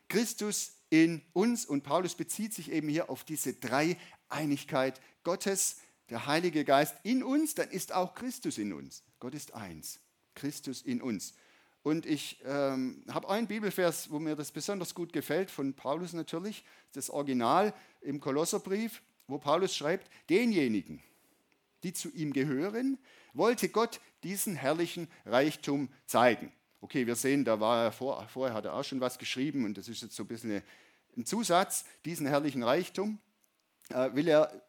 Christus 0.08 0.72
in 0.90 1.22
uns 1.32 1.64
und 1.64 1.84
Paulus 1.84 2.14
bezieht 2.14 2.52
sich 2.52 2.72
eben 2.72 2.88
hier 2.88 3.08
auf 3.08 3.24
diese 3.24 3.54
Dreieinigkeit 3.54 5.00
Gottes, 5.22 5.76
der 6.10 6.26
Heilige 6.26 6.64
Geist 6.64 6.96
in 7.02 7.22
uns, 7.22 7.54
dann 7.54 7.70
ist 7.70 7.92
auch 7.92 8.14
Christus 8.14 8.58
in 8.58 8.72
uns. 8.72 9.02
Gott 9.18 9.34
ist 9.34 9.54
eins, 9.54 10.00
Christus 10.34 10.82
in 10.82 11.02
uns. 11.02 11.34
Und 11.82 12.06
ich 12.06 12.42
ähm, 12.44 13.04
habe 13.10 13.28
einen 13.28 13.46
Bibelvers, 13.46 14.10
wo 14.10 14.18
mir 14.18 14.36
das 14.36 14.50
besonders 14.50 14.94
gut 14.94 15.12
gefällt, 15.12 15.50
von 15.50 15.74
Paulus 15.74 16.12
natürlich, 16.12 16.64
das 16.92 17.08
Original 17.10 17.72
im 18.00 18.20
Kolosserbrief, 18.20 19.02
wo 19.26 19.38
Paulus 19.38 19.76
schreibt, 19.76 20.10
denjenigen, 20.28 21.02
die 21.82 21.92
zu 21.92 22.10
ihm 22.10 22.32
gehören, 22.32 22.98
wollte 23.32 23.68
Gott 23.68 24.00
diesen 24.22 24.54
herrlichen 24.56 25.08
Reichtum 25.24 25.88
zeigen. 26.06 26.52
Okay, 26.80 27.06
wir 27.06 27.16
sehen, 27.16 27.44
da 27.44 27.60
war 27.60 27.84
er 27.84 27.92
vor, 27.92 28.26
vorher 28.28 28.54
hat 28.54 28.64
er 28.64 28.74
auch 28.74 28.84
schon 28.84 29.00
was 29.00 29.18
geschrieben 29.18 29.64
und 29.64 29.78
das 29.78 29.88
ist 29.88 30.02
jetzt 30.02 30.16
so 30.16 30.24
ein 30.24 30.28
bisschen 30.28 30.62
ein 31.16 31.24
Zusatz, 31.24 31.84
diesen 32.04 32.26
herrlichen 32.26 32.62
Reichtum. 32.62 33.18
äh, 33.90 34.14
will 34.14 34.28
er 34.28 34.62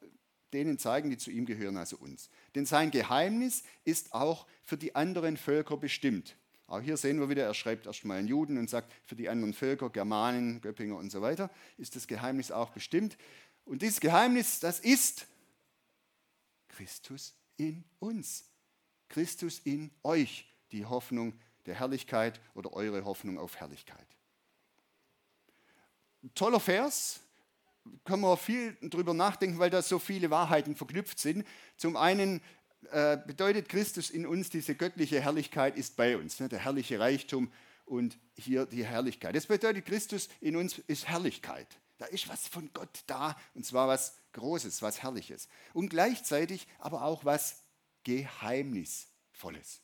denen 0.53 0.77
zeigen, 0.77 1.09
die 1.09 1.17
zu 1.17 1.31
ihm 1.31 1.45
gehören, 1.45 1.77
also 1.77 1.97
uns. 1.97 2.29
Denn 2.55 2.65
sein 2.65 2.91
Geheimnis 2.91 3.63
ist 3.85 4.13
auch 4.13 4.47
für 4.63 4.77
die 4.77 4.95
anderen 4.95 5.37
Völker 5.37 5.77
bestimmt. 5.77 6.35
Auch 6.67 6.81
hier 6.81 6.97
sehen 6.97 7.19
wir 7.19 7.29
wieder, 7.29 7.43
er 7.43 7.53
schreibt 7.53 7.87
erstmal 7.87 8.19
an 8.19 8.27
Juden 8.27 8.57
und 8.57 8.69
sagt, 8.69 8.93
für 9.05 9.15
die 9.15 9.27
anderen 9.27 9.53
Völker, 9.53 9.89
Germanen, 9.89 10.61
Göppinger 10.61 10.97
und 10.97 11.11
so 11.11 11.21
weiter, 11.21 11.49
ist 11.77 11.95
das 11.95 12.07
Geheimnis 12.07 12.51
auch 12.51 12.69
bestimmt. 12.69 13.17
Und 13.65 13.81
dieses 13.81 13.99
Geheimnis, 13.99 14.59
das 14.59 14.79
ist 14.79 15.25
Christus 16.67 17.35
in 17.57 17.83
uns. 17.99 18.45
Christus 19.09 19.59
in 19.63 19.91
euch, 20.03 20.45
die 20.71 20.85
Hoffnung 20.85 21.33
der 21.65 21.75
Herrlichkeit 21.75 22.39
oder 22.53 22.73
eure 22.73 23.03
Hoffnung 23.03 23.39
auf 23.39 23.55
Herrlichkeit. 23.57 24.07
Toller 26.35 26.59
Vers, 26.59 27.21
können 28.05 28.22
wir 28.22 28.38
viel 28.38 28.75
drüber 28.81 29.13
nachdenken, 29.13 29.60
weil 29.60 29.69
da 29.69 29.81
so 29.81 30.00
viele 30.00 30.29
Wahrheiten 30.29 30.75
verknüpft 30.75 31.19
sind. 31.19 31.46
Zum 31.77 31.96
einen 31.96 32.41
äh, 32.91 33.17
bedeutet 33.17 33.69
Christus 33.69 34.10
in 34.10 34.25
uns, 34.25 34.50
diese 34.50 34.75
göttliche 34.75 35.22
Herrlichkeit 35.22 35.77
ist 35.77 35.96
bei 35.96 36.17
uns, 36.17 36.39
ne? 36.39 36.50
der 36.50 36.60
herrliche 36.60 37.00
Reichtum 37.00 37.51
und 37.86 38.17
hier 38.38 38.65
die 38.65 38.86
Herrlichkeit. 38.86 39.36
Das 39.36 39.48
bedeutet, 39.48 39.86
Christus 39.86 40.29
in 40.41 40.55
uns 40.55 40.77
ist 40.88 41.08
Herrlichkeit. 41.08 41.67
Da 41.98 42.05
ist 42.05 42.29
was 42.29 42.48
von 42.48 42.69
Gott 42.74 43.03
da 43.08 43.36
und 43.53 43.65
zwar 43.65 43.88
was 43.88 44.15
Großes, 44.34 44.81
was 44.81 45.03
Herrliches. 45.03 45.50
Und 45.74 45.89
gleichzeitig 45.89 46.67
aber 46.79 47.03
auch 47.03 47.25
was 47.25 47.63
Geheimnisvolles. 48.03 49.81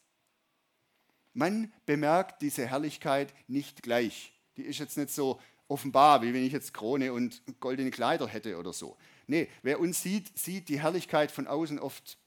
Man 1.34 1.74
bemerkt 1.86 2.42
diese 2.42 2.66
Herrlichkeit 2.66 3.34
nicht 3.48 3.84
gleich. 3.84 4.32
Die 4.56 4.64
ist 4.64 4.80
jetzt 4.80 4.96
nicht 4.98 5.10
so 5.10 5.42
offenbar, 5.67 6.22
wie 6.22 6.34
wenn 6.34 6.45
ich 6.45 6.53
jetzt 6.53 6.74
Krone 6.74 7.13
und 7.13 7.41
goldene 7.60 7.91
Kleider 7.91 8.27
hätte 8.27 8.57
oder 8.57 8.74
so. 8.74 8.98
Nee, 9.27 9.50
wer 9.63 9.79
uns 9.79 10.01
sieht, 10.01 10.38
sieht 10.38 10.69
die 10.69 10.81
Herrlichkeit 10.81 11.31
von 11.31 11.48
außen 11.48 11.79
oft 11.79 12.17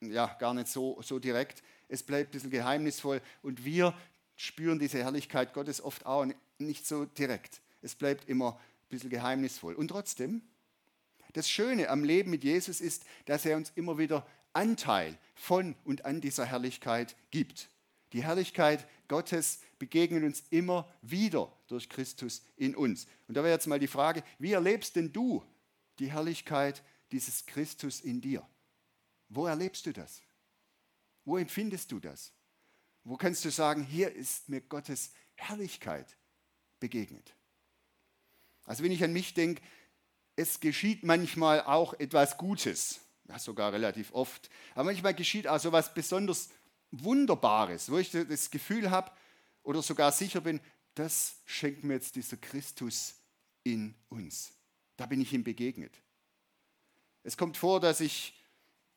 ja, 0.00 0.26
gar 0.38 0.54
nicht 0.54 0.68
so, 0.68 1.00
so 1.02 1.18
direkt. 1.18 1.62
Es 1.88 2.02
bleibt 2.02 2.30
ein 2.30 2.32
bisschen 2.32 2.50
geheimnisvoll 2.50 3.20
und 3.42 3.64
wir 3.64 3.94
spüren 4.36 4.78
diese 4.78 4.98
Herrlichkeit 4.98 5.52
Gottes 5.52 5.82
oft 5.82 6.06
auch 6.06 6.26
nicht 6.58 6.86
so 6.86 7.04
direkt. 7.04 7.60
Es 7.82 7.94
bleibt 7.94 8.28
immer 8.28 8.52
ein 8.52 8.88
bisschen 8.88 9.10
geheimnisvoll. 9.10 9.74
Und 9.74 9.88
trotzdem, 9.88 10.42
das 11.32 11.48
Schöne 11.48 11.88
am 11.90 12.04
Leben 12.04 12.30
mit 12.30 12.44
Jesus 12.44 12.80
ist, 12.80 13.04
dass 13.26 13.44
er 13.44 13.56
uns 13.56 13.72
immer 13.74 13.98
wieder 13.98 14.26
Anteil 14.52 15.18
von 15.34 15.74
und 15.84 16.04
an 16.04 16.20
dieser 16.20 16.44
Herrlichkeit 16.44 17.16
gibt. 17.30 17.68
Die 18.12 18.24
Herrlichkeit 18.24 18.86
Gottes 19.08 19.60
begegnet 19.78 20.24
uns 20.24 20.44
immer 20.50 20.92
wieder 21.02 21.52
durch 21.68 21.88
Christus 21.88 22.42
in 22.56 22.74
uns. 22.74 23.06
Und 23.28 23.36
da 23.36 23.42
wäre 23.42 23.54
jetzt 23.54 23.66
mal 23.66 23.78
die 23.78 23.86
Frage, 23.86 24.22
wie 24.38 24.52
erlebst 24.52 24.96
denn 24.96 25.12
du 25.12 25.44
die 25.98 26.10
Herrlichkeit 26.10 26.82
dieses 27.12 27.46
Christus 27.46 28.00
in 28.00 28.20
dir? 28.20 28.46
Wo 29.28 29.46
erlebst 29.46 29.86
du 29.86 29.92
das? 29.92 30.22
Wo 31.24 31.36
empfindest 31.36 31.92
du 31.92 32.00
das? 32.00 32.32
Wo 33.04 33.16
kannst 33.16 33.44
du 33.44 33.50
sagen, 33.50 33.82
hier 33.82 34.12
ist 34.12 34.48
mir 34.48 34.60
Gottes 34.60 35.12
Herrlichkeit 35.36 36.16
begegnet? 36.80 37.34
Also 38.64 38.84
wenn 38.84 38.92
ich 38.92 39.02
an 39.02 39.12
mich 39.12 39.34
denke, 39.34 39.62
es 40.36 40.60
geschieht 40.60 41.04
manchmal 41.04 41.62
auch 41.62 41.94
etwas 41.94 42.36
Gutes, 42.36 43.00
ja 43.28 43.38
sogar 43.38 43.72
relativ 43.72 44.12
oft, 44.12 44.50
aber 44.74 44.84
manchmal 44.84 45.14
geschieht 45.14 45.46
auch 45.46 45.58
so 45.58 45.68
etwas 45.68 45.94
besonders 45.94 46.50
Wunderbares, 46.90 47.90
wo 47.90 47.98
ich 47.98 48.10
das 48.10 48.50
Gefühl 48.50 48.90
habe 48.90 49.10
oder 49.62 49.82
sogar 49.82 50.12
sicher 50.12 50.40
bin, 50.40 50.60
das 50.94 51.36
schenkt 51.46 51.84
mir 51.84 51.94
jetzt 51.94 52.16
dieser 52.16 52.36
Christus 52.36 53.14
in 53.62 53.94
uns. 54.08 54.52
Da 54.96 55.06
bin 55.06 55.20
ich 55.20 55.32
ihm 55.32 55.44
begegnet. 55.44 55.94
Es 57.22 57.36
kommt 57.36 57.56
vor, 57.56 57.80
dass 57.80 58.00
ich 58.00 58.34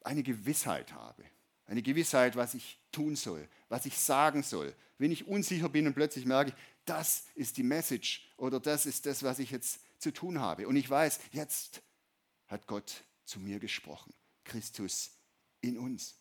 eine 0.02 0.24
Gewissheit 0.24 0.94
habe. 0.94 1.24
Eine 1.66 1.82
Gewissheit, 1.82 2.36
was 2.36 2.54
ich 2.54 2.78
tun 2.92 3.16
soll, 3.16 3.48
was 3.70 3.86
ich 3.86 3.98
sagen 3.98 4.44
soll. 4.44 4.76
Wenn 4.98 5.12
ich 5.12 5.28
unsicher 5.28 5.70
bin 5.70 5.88
und 5.88 5.94
plötzlich 5.94 6.26
merke, 6.26 6.54
das 6.86 7.26
ist 7.36 7.58
die 7.58 7.64
Message 7.64 8.30
oder 8.38 8.60
das 8.60 8.86
ist 8.86 9.06
das, 9.06 9.24
was 9.24 9.40
ich 9.40 9.52
jetzt 9.52 9.80
zu 10.00 10.12
tun 10.12 10.40
habe. 10.40 10.68
Und 10.68 10.76
ich 10.76 10.90
weiß, 10.90 11.20
jetzt 11.32 11.82
hat 12.48 12.68
Gott 12.68 13.04
zu 13.26 13.40
mir 13.40 13.60
gesprochen. 13.60 14.14
Christus 14.44 15.12
in 15.62 15.78
uns. 15.78 16.16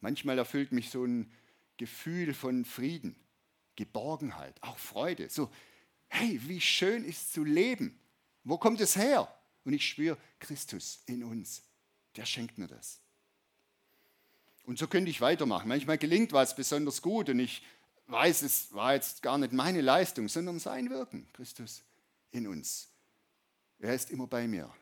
Manchmal 0.00 0.38
erfüllt 0.38 0.72
mich 0.72 0.90
so 0.90 1.04
ein 1.04 1.30
Gefühl 1.76 2.34
von 2.34 2.64
Frieden, 2.64 3.16
Geborgenheit, 3.76 4.54
auch 4.62 4.78
Freude. 4.78 5.28
So, 5.30 5.50
hey, 6.08 6.40
wie 6.44 6.60
schön 6.60 7.04
ist 7.04 7.32
zu 7.32 7.44
leben. 7.44 7.98
Wo 8.44 8.58
kommt 8.58 8.80
es 8.80 8.96
her? 8.96 9.32
Und 9.64 9.72
ich 9.72 9.86
spüre 9.86 10.18
Christus 10.38 11.02
in 11.06 11.24
uns. 11.24 11.62
Der 12.16 12.26
schenkt 12.26 12.58
mir 12.58 12.66
das. 12.66 13.00
Und 14.64 14.78
so 14.78 14.86
könnte 14.86 15.10
ich 15.10 15.20
weitermachen. 15.20 15.68
Manchmal 15.68 15.98
gelingt 15.98 16.32
was 16.32 16.54
besonders 16.54 17.02
gut 17.02 17.28
und 17.28 17.40
ich 17.40 17.62
weiß, 18.06 18.42
es 18.42 18.72
war 18.72 18.94
jetzt 18.94 19.22
gar 19.22 19.38
nicht 19.38 19.52
meine 19.52 19.80
Leistung, 19.80 20.28
sondern 20.28 20.58
sein 20.58 20.90
Wirken. 20.90 21.26
Christus 21.32 21.82
in 22.30 22.46
uns. 22.46 22.88
Er 23.78 23.94
ist 23.94 24.10
immer 24.10 24.26
bei 24.26 24.46
mir 24.46 24.72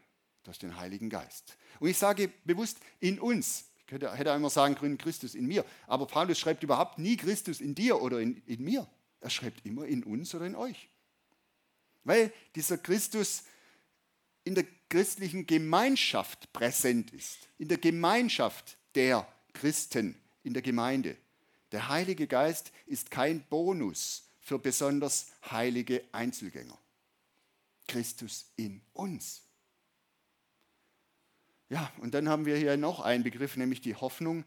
durch 0.42 0.58
den 0.58 0.76
Heiligen 0.76 1.10
Geist. 1.10 1.56
Und 1.78 1.88
ich 1.88 1.98
sage 1.98 2.32
bewusst 2.44 2.78
in 3.00 3.20
uns, 3.20 3.67
hätte, 3.90 4.14
hätte 4.14 4.32
einmal 4.32 4.50
sagen 4.50 4.74
können, 4.74 4.98
Christus 4.98 5.34
in 5.34 5.46
mir. 5.46 5.64
Aber 5.86 6.06
Paulus 6.06 6.38
schreibt 6.38 6.62
überhaupt 6.62 6.98
nie 6.98 7.16
Christus 7.16 7.60
in 7.60 7.74
dir 7.74 8.00
oder 8.00 8.20
in, 8.20 8.42
in 8.46 8.62
mir. 8.62 8.86
Er 9.20 9.30
schreibt 9.30 9.64
immer 9.66 9.84
in 9.84 10.04
uns 10.04 10.34
oder 10.34 10.46
in 10.46 10.54
euch. 10.54 10.88
Weil 12.04 12.32
dieser 12.54 12.78
Christus 12.78 13.44
in 14.44 14.54
der 14.54 14.64
christlichen 14.88 15.46
Gemeinschaft 15.46 16.52
präsent 16.52 17.12
ist. 17.12 17.48
In 17.58 17.68
der 17.68 17.78
Gemeinschaft 17.78 18.78
der 18.94 19.26
Christen 19.52 20.14
in 20.42 20.54
der 20.54 20.62
Gemeinde. 20.62 21.16
Der 21.72 21.88
Heilige 21.88 22.26
Geist 22.26 22.72
ist 22.86 23.10
kein 23.10 23.42
Bonus 23.48 24.28
für 24.40 24.58
besonders 24.58 25.26
heilige 25.50 26.02
Einzelgänger. 26.12 26.78
Christus 27.86 28.46
in 28.56 28.80
uns. 28.94 29.42
Ja, 31.70 31.92
und 31.98 32.14
dann 32.14 32.28
haben 32.28 32.46
wir 32.46 32.56
hier 32.56 32.76
noch 32.76 33.00
einen 33.00 33.24
Begriff, 33.24 33.56
nämlich 33.56 33.80
die 33.80 33.94
Hoffnung. 33.94 34.44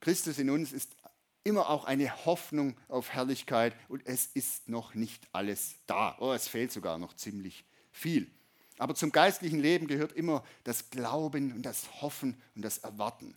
Christus 0.00 0.38
in 0.38 0.50
uns 0.50 0.72
ist 0.72 0.96
immer 1.44 1.68
auch 1.68 1.84
eine 1.84 2.24
Hoffnung 2.24 2.76
auf 2.88 3.10
Herrlichkeit 3.10 3.76
und 3.88 4.04
es 4.06 4.26
ist 4.26 4.68
noch 4.68 4.94
nicht 4.94 5.28
alles 5.32 5.76
da. 5.86 6.16
Oh, 6.18 6.32
es 6.32 6.48
fehlt 6.48 6.72
sogar 6.72 6.98
noch 6.98 7.14
ziemlich 7.14 7.64
viel. 7.92 8.30
Aber 8.78 8.94
zum 8.94 9.12
geistlichen 9.12 9.60
Leben 9.60 9.86
gehört 9.86 10.12
immer 10.12 10.42
das 10.64 10.90
Glauben 10.90 11.52
und 11.52 11.62
das 11.62 12.02
Hoffen 12.02 12.36
und 12.56 12.62
das 12.62 12.78
Erwarten. 12.78 13.36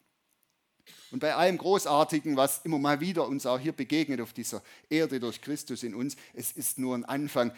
Und 1.11 1.19
bei 1.19 1.35
allem 1.35 1.57
Großartigen, 1.57 2.37
was 2.37 2.65
immer 2.65 2.79
mal 2.79 3.01
wieder 3.01 3.27
uns 3.27 3.45
auch 3.45 3.59
hier 3.59 3.73
begegnet 3.73 4.21
auf 4.21 4.33
dieser 4.33 4.63
Erde 4.89 5.19
durch 5.19 5.41
Christus 5.41 5.83
in 5.83 5.93
uns, 5.93 6.15
es 6.33 6.53
ist 6.53 6.79
nur 6.79 6.95
ein 6.95 7.05
Anfang. 7.05 7.53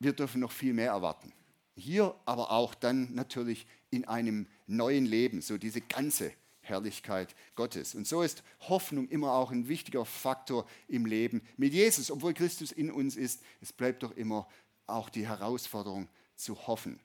Wir 0.00 0.12
dürfen 0.12 0.40
noch 0.40 0.52
viel 0.52 0.74
mehr 0.74 0.90
erwarten. 0.90 1.32
Hier 1.74 2.14
aber 2.24 2.50
auch 2.50 2.74
dann 2.74 3.14
natürlich 3.14 3.66
in 3.90 4.04
einem 4.06 4.46
neuen 4.66 5.06
Leben, 5.06 5.40
so 5.40 5.58
diese 5.58 5.80
ganze 5.80 6.32
Herrlichkeit 6.62 7.34
Gottes. 7.56 7.94
Und 7.94 8.06
so 8.06 8.22
ist 8.22 8.42
Hoffnung 8.60 9.08
immer 9.08 9.32
auch 9.32 9.50
ein 9.50 9.68
wichtiger 9.68 10.04
Faktor 10.04 10.66
im 10.88 11.06
Leben 11.06 11.42
mit 11.56 11.72
Jesus. 11.72 12.10
Obwohl 12.10 12.34
Christus 12.34 12.72
in 12.72 12.90
uns 12.90 13.16
ist, 13.16 13.42
es 13.60 13.72
bleibt 13.72 14.02
doch 14.02 14.16
immer 14.16 14.48
auch 14.86 15.08
die 15.08 15.26
Herausforderung 15.26 16.08
zu 16.36 16.66
hoffen. 16.66 17.00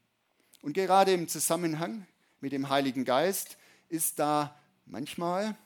Und 0.62 0.74
gerade 0.74 1.14
im 1.14 1.28
Zusammenhang 1.28 2.06
mit 2.40 2.52
dem 2.52 2.70
Heiligen 2.70 3.06
Geist 3.06 3.58
ist 3.90 4.20
da 4.20 4.60
manchmal, 4.86 5.58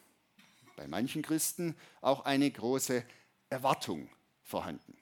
bei 0.75 0.87
manchen 0.87 1.21
Christen, 1.21 1.75
auch 2.01 2.25
eine 2.25 2.49
große 2.49 3.03
Erwartung 3.49 4.09
vorhanden. 4.43 4.97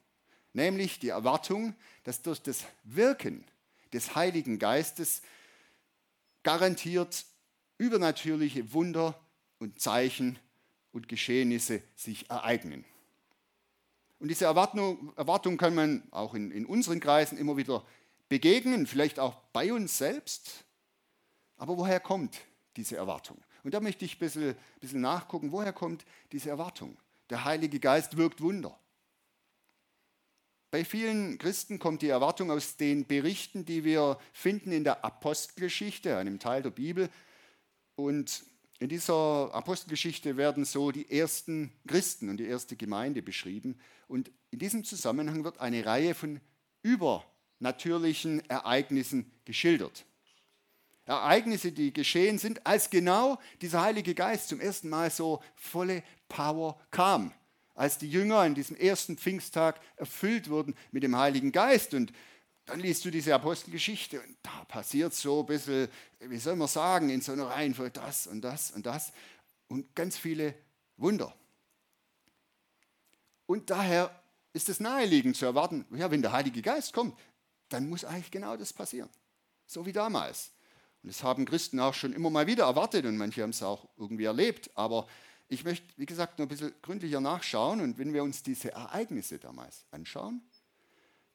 Nämlich 0.54 1.00
die 1.00 1.10
Erwartung, 1.10 1.76
dass 2.04 2.22
durch 2.22 2.42
das 2.42 2.66
Wirken 2.84 3.46
des 3.94 4.16
Heiligen 4.16 4.60
Geistes 4.60 5.22
garantiert 6.44 7.26
übernatürliche 7.78 8.74
Wunder 8.74 9.20
und 9.58 9.80
Zeichen 9.80 10.40
und 10.92 11.08
Geschehnisse 11.08 11.82
sich 11.96 12.30
ereignen. 12.30 12.86
Und 14.20 14.28
diese 14.28 14.46
Erwartung, 14.46 15.14
Erwartung 15.16 15.58
kann 15.58 15.76
man 15.76 16.04
auch 16.12 16.34
in, 16.34 16.52
in 16.52 16.66
unseren 16.66 17.00
Kreisen 17.00 17.38
immer 17.38 17.56
wieder 17.58 17.86
begegnen, 18.28 18.86
vielleicht 18.86 19.20
auch 19.20 19.36
bei 19.54 19.72
uns 19.72 19.98
selbst. 19.98 20.66
Aber 21.58 21.78
woher 21.78 22.00
kommt 22.00 22.40
diese 22.76 22.98
Erwartung? 22.98 23.38
Und 23.64 23.74
da 23.74 23.80
möchte 23.80 24.06
ich 24.06 24.16
ein 24.16 24.20
bisschen, 24.20 24.50
ein 24.50 24.80
bisschen 24.80 25.02
nachgucken, 25.02 25.52
woher 25.52 25.74
kommt 25.74 26.06
diese 26.32 26.50
Erwartung? 26.50 26.98
Der 27.30 27.46
Heilige 27.46 27.80
Geist 27.80 28.18
wirkt 28.18 28.42
Wunder. 28.42 28.78
Bei 30.72 30.86
vielen 30.86 31.40
Christen 31.40 31.80
kommt 31.80 32.04
die 32.04 32.10
Erwartung 32.10 32.52
aus 32.52 32.78
den 32.78 33.08
Berichten, 33.08 33.66
die 33.66 33.84
wir 33.84 34.20
finden 34.34 34.72
in 34.72 34.84
der 34.84 35.04
Apostelgeschichte, 35.04 36.16
einem 36.16 36.38
Teil 36.38 36.62
der 36.62 36.70
Bibel. 36.70 37.10
Und 37.96 38.44
in 38.78 38.88
dieser 38.88 39.50
Apostelgeschichte 39.52 40.38
werden 40.38 40.66
so 40.66 40.92
die 40.92 41.10
ersten 41.10 41.72
Christen 41.88 42.30
und 42.30 42.38
die 42.38 42.46
erste 42.46 42.76
Gemeinde 42.76 43.24
beschrieben. 43.24 43.80
Und 44.08 44.32
in 44.52 44.60
diesem 44.60 44.84
Zusammenhang 44.84 45.44
wird 45.44 45.60
eine 45.60 45.86
Reihe 45.88 46.14
von 46.14 46.40
natürlichen 47.58 48.48
Ereignissen 48.48 49.32
geschildert. 49.46 50.06
Ereignisse, 51.06 51.72
die 51.72 51.92
geschehen 51.92 52.38
sind, 52.38 52.68
als 52.68 52.92
genau 52.92 53.40
dieser 53.64 53.82
Heilige 53.82 54.14
Geist 54.14 54.50
zum 54.50 54.60
ersten 54.60 54.90
Mal 54.90 55.10
so 55.10 55.42
volle 55.56 56.04
Power 56.28 56.80
kam. 56.92 57.34
Als 57.80 57.98
die 57.98 58.12
Jünger 58.12 58.40
an 58.40 58.56
diesem 58.56 58.76
ersten 58.76 59.18
Pfingsttag 59.18 59.80
erfüllt 59.96 60.50
wurden 60.50 60.76
mit 60.92 61.02
dem 61.02 61.16
Heiligen 61.16 61.54
Geist. 61.54 61.94
Und 61.94 62.12
dann 62.66 62.82
liest 62.82 63.06
du 63.06 63.10
diese 63.10 63.34
Apostelgeschichte 63.34 64.20
und 64.20 64.36
da 64.44 64.66
passiert 64.66 65.14
so 65.14 65.40
ein 65.40 65.46
bisschen, 65.46 65.88
wie 66.20 66.40
soll 66.40 66.58
man 66.58 66.68
sagen, 66.68 67.10
in 67.10 67.22
so 67.22 67.32
einer 67.32 67.46
Reihenfolge 67.46 67.92
das 67.94 68.28
und 68.28 68.42
das 68.42 68.72
und 68.72 68.86
das 68.86 69.14
und 69.70 69.96
ganz 69.96 70.18
viele 70.18 70.56
Wunder. 70.98 71.34
Und 73.46 73.70
daher 73.70 74.14
ist 74.52 74.68
es 74.68 74.82
naheliegend 74.82 75.38
zu 75.38 75.46
erwarten, 75.46 75.86
ja, 75.96 76.12
wenn 76.12 76.22
der 76.22 76.34
Heilige 76.34 76.62
Geist 76.62 76.92
kommt, 76.92 77.18
dann 77.70 77.88
muss 77.88 78.04
eigentlich 78.04 78.30
genau 78.30 78.58
das 78.58 78.74
passieren. 78.74 79.10
So 79.68 79.86
wie 79.86 79.94
damals. 79.94 80.52
Und 81.02 81.14
das 81.14 81.24
haben 81.24 81.46
Christen 81.46 81.80
auch 81.80 81.94
schon 81.94 82.12
immer 82.12 82.30
mal 82.30 82.46
wieder 82.46 82.66
erwartet 82.66 83.06
und 83.06 83.16
manche 83.16 83.42
haben 83.42 83.52
es 83.52 83.64
auch 83.64 83.88
irgendwie 83.96 84.26
erlebt. 84.26 84.70
Aber 84.76 85.08
ich 85.50 85.64
möchte, 85.64 85.86
wie 85.98 86.06
gesagt, 86.06 86.38
noch 86.38 86.46
ein 86.46 86.50
bisschen 86.50 86.74
gründlicher 86.82 87.20
nachschauen. 87.20 87.82
Und 87.82 87.98
wenn 87.98 88.14
wir 88.14 88.24
uns 88.24 88.44
diese 88.44 88.72
Ereignisse 88.72 89.40
damals 89.40 89.84
anschauen, 89.92 90.42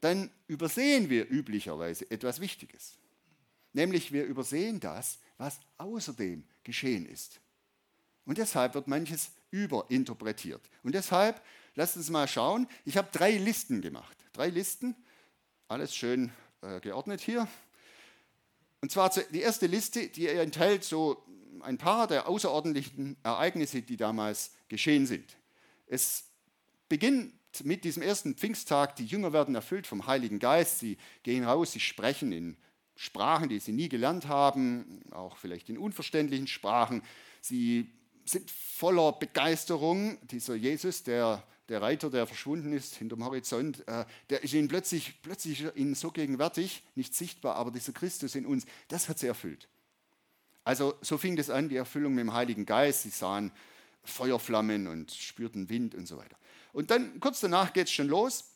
dann 0.00 0.30
übersehen 0.46 1.10
wir 1.10 1.28
üblicherweise 1.28 2.10
etwas 2.10 2.40
Wichtiges. 2.40 2.96
Nämlich 3.72 4.12
wir 4.12 4.24
übersehen 4.24 4.78
das, 4.78 5.18
was 5.36 5.58
außerdem 5.78 6.44
geschehen 6.62 7.06
ist. 7.06 7.40
Und 8.24 8.38
deshalb 8.38 8.74
wird 8.74 8.86
manches 8.86 9.32
überinterpretiert. 9.50 10.62
Und 10.84 10.94
deshalb, 10.94 11.42
lasst 11.74 11.96
uns 11.96 12.08
mal 12.08 12.28
schauen, 12.28 12.68
ich 12.84 12.96
habe 12.96 13.08
drei 13.12 13.32
Listen 13.32 13.80
gemacht. 13.82 14.16
Drei 14.32 14.48
Listen, 14.48 14.94
alles 15.66 15.94
schön 15.94 16.32
äh, 16.62 16.80
geordnet 16.80 17.20
hier. 17.20 17.48
Und 18.80 18.92
zwar 18.92 19.10
die 19.10 19.40
erste 19.40 19.66
Liste, 19.66 20.08
die 20.08 20.28
enthält 20.28 20.84
so 20.84 21.23
ein 21.62 21.78
paar 21.78 22.06
der 22.06 22.28
außerordentlichen 22.28 23.16
Ereignisse, 23.22 23.82
die 23.82 23.96
damals 23.96 24.52
geschehen 24.68 25.06
sind. 25.06 25.36
Es 25.86 26.24
beginnt 26.88 27.32
mit 27.64 27.84
diesem 27.84 28.02
ersten 28.02 28.34
Pfingsttag. 28.34 28.96
Die 28.96 29.06
Jünger 29.06 29.32
werden 29.32 29.54
erfüllt 29.54 29.86
vom 29.86 30.06
Heiligen 30.06 30.38
Geist. 30.38 30.80
Sie 30.80 30.96
gehen 31.22 31.44
raus, 31.44 31.72
sie 31.72 31.80
sprechen 31.80 32.32
in 32.32 32.56
Sprachen, 32.96 33.48
die 33.48 33.58
sie 33.58 33.72
nie 33.72 33.88
gelernt 33.88 34.28
haben, 34.28 35.02
auch 35.10 35.36
vielleicht 35.36 35.68
in 35.68 35.78
unverständlichen 35.78 36.46
Sprachen. 36.46 37.02
Sie 37.40 37.90
sind 38.24 38.50
voller 38.50 39.12
Begeisterung. 39.12 40.18
Dieser 40.28 40.54
Jesus, 40.54 41.02
der 41.02 41.44
der 41.68 41.80
Reiter, 41.80 42.10
der 42.10 42.26
verschwunden 42.26 42.72
ist 42.72 42.96
hinterm 42.96 43.24
Horizont, 43.24 43.86
äh, 43.88 44.04
der 44.30 44.42
ist 44.42 44.52
ihnen 44.52 44.68
plötzlich, 44.68 45.22
plötzlich 45.22 45.64
ihnen 45.74 45.94
so 45.94 46.10
gegenwärtig, 46.10 46.82
nicht 46.94 47.14
sichtbar, 47.14 47.56
aber 47.56 47.70
dieser 47.70 47.92
Christus 47.92 48.34
in 48.34 48.46
uns, 48.46 48.66
das 48.88 49.08
hat 49.08 49.18
sie 49.18 49.26
erfüllt. 49.26 49.68
Also 50.64 50.94
so 51.00 51.18
fing 51.18 51.36
das 51.36 51.50
an, 51.50 51.68
die 51.68 51.76
Erfüllung 51.76 52.14
mit 52.14 52.22
dem 52.22 52.32
Heiligen 52.32 52.66
Geist. 52.66 53.02
Sie 53.02 53.10
sahen 53.10 53.52
Feuerflammen 54.02 54.86
und 54.86 55.10
spürten 55.12 55.68
Wind 55.68 55.94
und 55.94 56.06
so 56.06 56.16
weiter. 56.16 56.36
Und 56.72 56.90
dann 56.90 57.20
kurz 57.20 57.40
danach 57.40 57.72
geht 57.72 57.86
es 57.86 57.92
schon 57.92 58.08
los. 58.08 58.50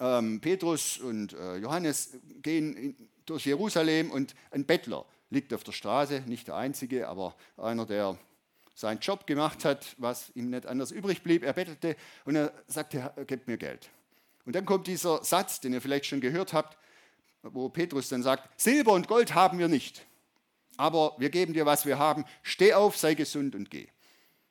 Ähm, 0.00 0.40
Petrus 0.40 0.98
und 0.98 1.34
äh, 1.34 1.56
Johannes 1.56 2.16
gehen 2.42 2.76
in, 2.76 2.96
durch 3.26 3.46
Jerusalem 3.46 4.10
und 4.10 4.34
ein 4.50 4.64
Bettler 4.64 5.06
liegt 5.30 5.52
auf 5.54 5.64
der 5.64 5.72
Straße, 5.72 6.22
nicht 6.26 6.48
der 6.48 6.56
einzige, 6.56 7.08
aber 7.08 7.36
einer, 7.56 7.86
der 7.86 8.18
seinen 8.74 8.98
Job 8.98 9.26
gemacht 9.26 9.64
hat, 9.64 9.94
was 9.98 10.30
ihm 10.34 10.50
nicht 10.50 10.66
anders 10.66 10.90
übrig 10.90 11.22
blieb. 11.22 11.44
Er 11.44 11.52
bettelte 11.52 11.96
und 12.24 12.36
er 12.36 12.52
sagte, 12.66 13.12
gebt 13.26 13.46
mir 13.46 13.56
Geld. 13.56 13.88
Und 14.44 14.54
dann 14.56 14.66
kommt 14.66 14.86
dieser 14.86 15.24
Satz, 15.24 15.60
den 15.60 15.72
ihr 15.72 15.80
vielleicht 15.80 16.06
schon 16.06 16.20
gehört 16.20 16.52
habt, 16.52 16.76
wo 17.42 17.68
Petrus 17.68 18.08
dann 18.08 18.22
sagt, 18.22 18.60
Silber 18.60 18.92
und 18.92 19.06
Gold 19.08 19.34
haben 19.34 19.58
wir 19.58 19.68
nicht, 19.68 20.04
aber 20.76 21.14
wir 21.18 21.30
geben 21.30 21.52
dir, 21.52 21.66
was 21.66 21.86
wir 21.86 21.98
haben. 21.98 22.24
Steh 22.42 22.74
auf, 22.74 22.96
sei 22.96 23.14
gesund 23.14 23.54
und 23.54 23.70
geh. 23.70 23.88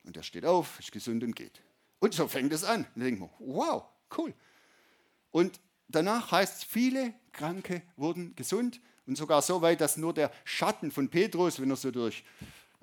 Und 0.04 0.18
er 0.18 0.24
steht 0.24 0.46
auf, 0.46 0.80
ist 0.80 0.92
gesund 0.92 1.24
und 1.24 1.36
geht. 1.36 1.62
Und 2.00 2.14
so 2.14 2.28
fängt 2.28 2.52
es 2.54 2.64
an. 2.64 2.82
Und 2.82 2.88
dann 2.96 3.04
denkt 3.06 3.20
man, 3.22 3.30
wow, 3.40 3.84
cool. 4.18 4.34
Und 5.32 5.60
danach 5.88 6.32
heißt 6.32 6.58
es, 6.58 6.64
viele 6.64 7.14
Kranke 7.32 7.82
wurden 7.96 8.36
gesund 8.36 8.82
und 9.06 9.18
sogar 9.18 9.42
so 9.42 9.62
weit, 9.62 9.82
dass 9.82 9.98
nur 9.98 10.14
der 10.14 10.32
Schatten 10.44 10.92
von 10.92 11.10
Petrus, 11.10 11.60
wenn 11.60 11.70
er 11.70 11.76
so 11.76 11.92
durch 11.92 12.24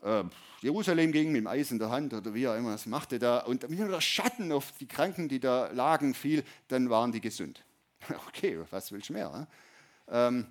äh, 0.02 0.24
Jerusalem 0.60 1.12
ging, 1.12 1.32
mit 1.32 1.42
dem 1.42 1.46
Eis 1.46 1.70
in 1.70 1.78
der 1.78 1.90
Hand 1.90 2.12
oder 2.12 2.34
wie 2.34 2.44
er 2.44 2.56
immer 2.56 2.72
das 2.72 2.86
machte 2.86 3.18
da, 3.18 3.38
und 3.38 3.62
wenn 3.68 3.90
der 3.90 4.00
Schatten 4.00 4.52
auf 4.52 4.72
die 4.78 4.88
Kranken, 4.88 5.28
die 5.28 5.40
da 5.40 5.68
lagen, 5.68 6.14
fiel, 6.14 6.44
dann 6.68 6.90
waren 6.90 7.12
die 7.12 7.20
gesund. 7.20 7.64
Okay, 8.28 8.58
was 8.70 8.90
willst 8.92 9.10
du 9.10 9.12
mehr? 9.12 9.46
Ähm, 10.08 10.46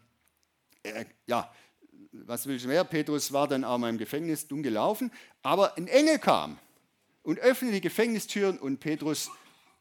äh, 0.84 1.06
ja, 1.26 1.52
was 2.12 2.48
willst 2.48 2.66
du 2.66 2.70
mehr? 2.70 2.84
Petrus 2.84 3.32
war 3.32 3.48
dann 3.48 3.64
auch 3.64 3.78
mal 3.78 3.90
im 3.90 3.98
Gefängnis 3.98 4.48
dumm 4.48 4.64
gelaufen, 4.64 5.12
aber 5.42 5.78
ein 5.78 5.88
Engel 5.88 6.20
kam 6.20 6.58
und 7.24 7.40
öffnete 7.40 7.76
die 7.76 7.82
Gefängnistüren 7.82 8.58
und 8.58 8.80
Petrus 8.80 9.30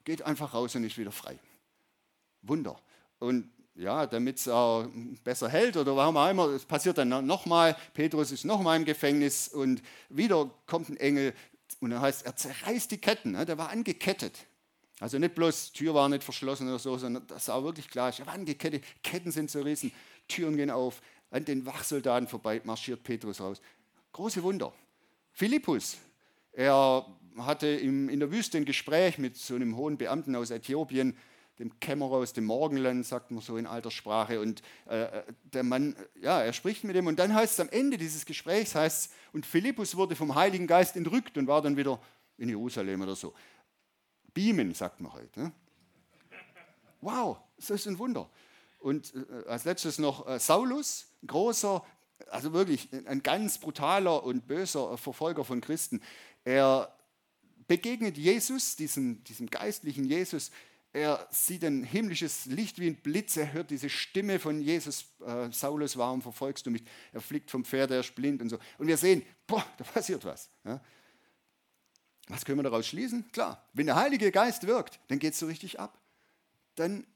geht 0.04 0.22
einfach 0.22 0.54
raus 0.54 0.74
und 0.74 0.84
ist 0.84 0.98
wieder 0.98 1.12
frei. 1.12 1.38
Wunder. 2.42 2.80
Und 3.18 3.50
ja, 3.74 4.06
damit 4.06 4.38
es 4.38 4.48
auch 4.48 4.86
besser 5.22 5.48
hält 5.48 5.76
oder 5.76 5.94
warum 5.94 6.16
auch 6.16 6.28
immer. 6.28 6.48
Es 6.48 6.64
passiert 6.64 6.98
dann 6.98 7.26
nochmal, 7.26 7.76
Petrus 7.94 8.32
ist 8.32 8.44
nochmal 8.44 8.76
im 8.76 8.84
Gefängnis 8.84 9.48
und 9.48 9.82
wieder 10.08 10.50
kommt 10.66 10.88
ein 10.88 10.96
Engel 10.96 11.32
und 11.80 11.92
er 11.92 12.00
heißt, 12.00 12.26
er 12.26 12.34
zerreißt 12.34 12.90
die 12.90 12.98
Ketten, 12.98 13.32
ne? 13.32 13.46
der 13.46 13.56
war 13.56 13.70
angekettet. 13.70 14.34
Also 15.00 15.18
nicht 15.18 15.36
bloß, 15.36 15.72
Tür 15.72 15.94
war 15.94 16.08
nicht 16.08 16.24
verschlossen 16.24 16.68
oder 16.68 16.80
so, 16.80 16.98
sondern 16.98 17.24
das 17.28 17.46
war 17.48 17.62
wirklich 17.62 17.88
klar, 17.88 18.12
er 18.18 18.26
war 18.26 18.34
angekettet, 18.34 18.82
Ketten 19.02 19.30
sind 19.30 19.48
zerrissen, 19.48 19.92
Türen 20.26 20.56
gehen 20.56 20.70
auf, 20.70 21.00
an 21.30 21.44
den 21.44 21.66
Wachsoldaten 21.66 22.28
vorbei 22.28 22.60
marschiert 22.64 23.02
Petrus 23.02 23.40
raus. 23.40 23.60
Große 24.12 24.42
Wunder. 24.42 24.72
Philippus, 25.32 25.98
er 26.52 27.06
hatte 27.36 27.66
in 27.68 28.18
der 28.18 28.30
Wüste 28.30 28.58
ein 28.58 28.64
Gespräch 28.64 29.18
mit 29.18 29.36
so 29.36 29.54
einem 29.54 29.76
hohen 29.76 29.98
Beamten 29.98 30.34
aus 30.34 30.50
Äthiopien, 30.50 31.16
dem 31.58 31.78
Kämmerer 31.80 32.16
aus 32.16 32.32
dem 32.32 32.44
Morgenland, 32.44 33.04
sagt 33.04 33.30
man 33.30 33.42
so 33.42 33.56
in 33.56 33.66
alter 33.66 33.90
Sprache. 33.90 34.40
Und 34.40 34.62
äh, 34.88 35.02
äh, 35.02 35.22
der 35.52 35.64
Mann, 35.64 35.96
ja, 36.20 36.40
er 36.40 36.52
spricht 36.52 36.84
mit 36.84 36.96
ihm. 36.96 37.06
Und 37.06 37.18
dann 37.18 37.34
heißt 37.34 37.54
es 37.54 37.60
am 37.60 37.68
Ende 37.68 37.98
dieses 37.98 38.24
Gesprächs, 38.26 38.74
heißt 38.74 39.12
und 39.32 39.44
Philippus 39.44 39.96
wurde 39.96 40.14
vom 40.14 40.34
Heiligen 40.34 40.66
Geist 40.66 40.96
entrückt 40.96 41.36
und 41.36 41.46
war 41.46 41.60
dann 41.62 41.76
wieder 41.76 42.00
in 42.36 42.48
Jerusalem 42.48 43.02
oder 43.02 43.16
so. 43.16 43.34
Beamen, 44.34 44.72
sagt 44.72 45.00
man 45.00 45.12
heute. 45.12 45.40
Ne? 45.40 45.52
Wow, 47.00 47.38
das 47.56 47.70
ist 47.70 47.86
ein 47.86 47.98
Wunder. 47.98 48.30
Und 48.78 49.12
äh, 49.14 49.48
als 49.48 49.64
letztes 49.64 49.98
noch 49.98 50.28
äh, 50.28 50.38
Saulus, 50.38 51.07
großer, 51.26 51.84
also 52.30 52.52
wirklich 52.52 52.88
ein 53.06 53.22
ganz 53.22 53.58
brutaler 53.58 54.22
und 54.24 54.46
böser 54.46 54.96
Verfolger 54.98 55.44
von 55.44 55.60
Christen. 55.60 56.00
Er 56.44 56.94
begegnet 57.66 58.16
Jesus, 58.16 58.76
diesem, 58.76 59.22
diesem 59.24 59.48
geistlichen 59.48 60.04
Jesus, 60.04 60.50
er 60.92 61.26
sieht 61.30 61.64
ein 61.64 61.84
himmlisches 61.84 62.46
Licht 62.46 62.78
wie 62.78 62.88
ein 62.88 62.96
Blitz. 62.96 63.36
Er 63.36 63.52
hört 63.52 63.70
diese 63.70 63.90
Stimme 63.90 64.38
von 64.38 64.60
Jesus. 64.60 65.04
Äh, 65.24 65.50
Saulus, 65.52 65.96
warum 65.98 66.22
verfolgst 66.22 66.66
du 66.66 66.70
mich? 66.70 66.82
Er 67.12 67.20
fliegt 67.20 67.50
vom 67.50 67.64
Pferd, 67.64 67.90
er 67.90 68.00
ist 68.00 68.14
blind 68.14 68.40
und 68.40 68.48
so. 68.48 68.58
Und 68.78 68.86
wir 68.86 68.96
sehen, 68.96 69.22
boah, 69.46 69.64
da 69.76 69.84
passiert 69.84 70.24
was. 70.24 70.50
Ja? 70.64 70.80
Was 72.28 72.44
können 72.44 72.58
wir 72.58 72.62
daraus 72.62 72.86
schließen? 72.86 73.30
Klar, 73.32 73.62
wenn 73.74 73.86
der 73.86 73.96
Heilige 73.96 74.32
Geist 74.32 74.66
wirkt, 74.66 74.98
dann 75.08 75.18
geht 75.18 75.34
es 75.34 75.38
so 75.38 75.46
richtig 75.46 75.78
ab. 75.78 75.98
Dann 76.74 77.06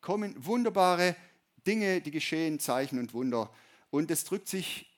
kommen 0.00 0.34
wunderbare 0.44 1.16
Dinge, 1.66 2.00
die 2.00 2.10
geschehen, 2.10 2.58
Zeichen 2.58 2.98
und 2.98 3.14
Wunder. 3.14 3.50
Und 3.90 4.10
es 4.10 4.24
drückt 4.24 4.48
sich 4.48 4.92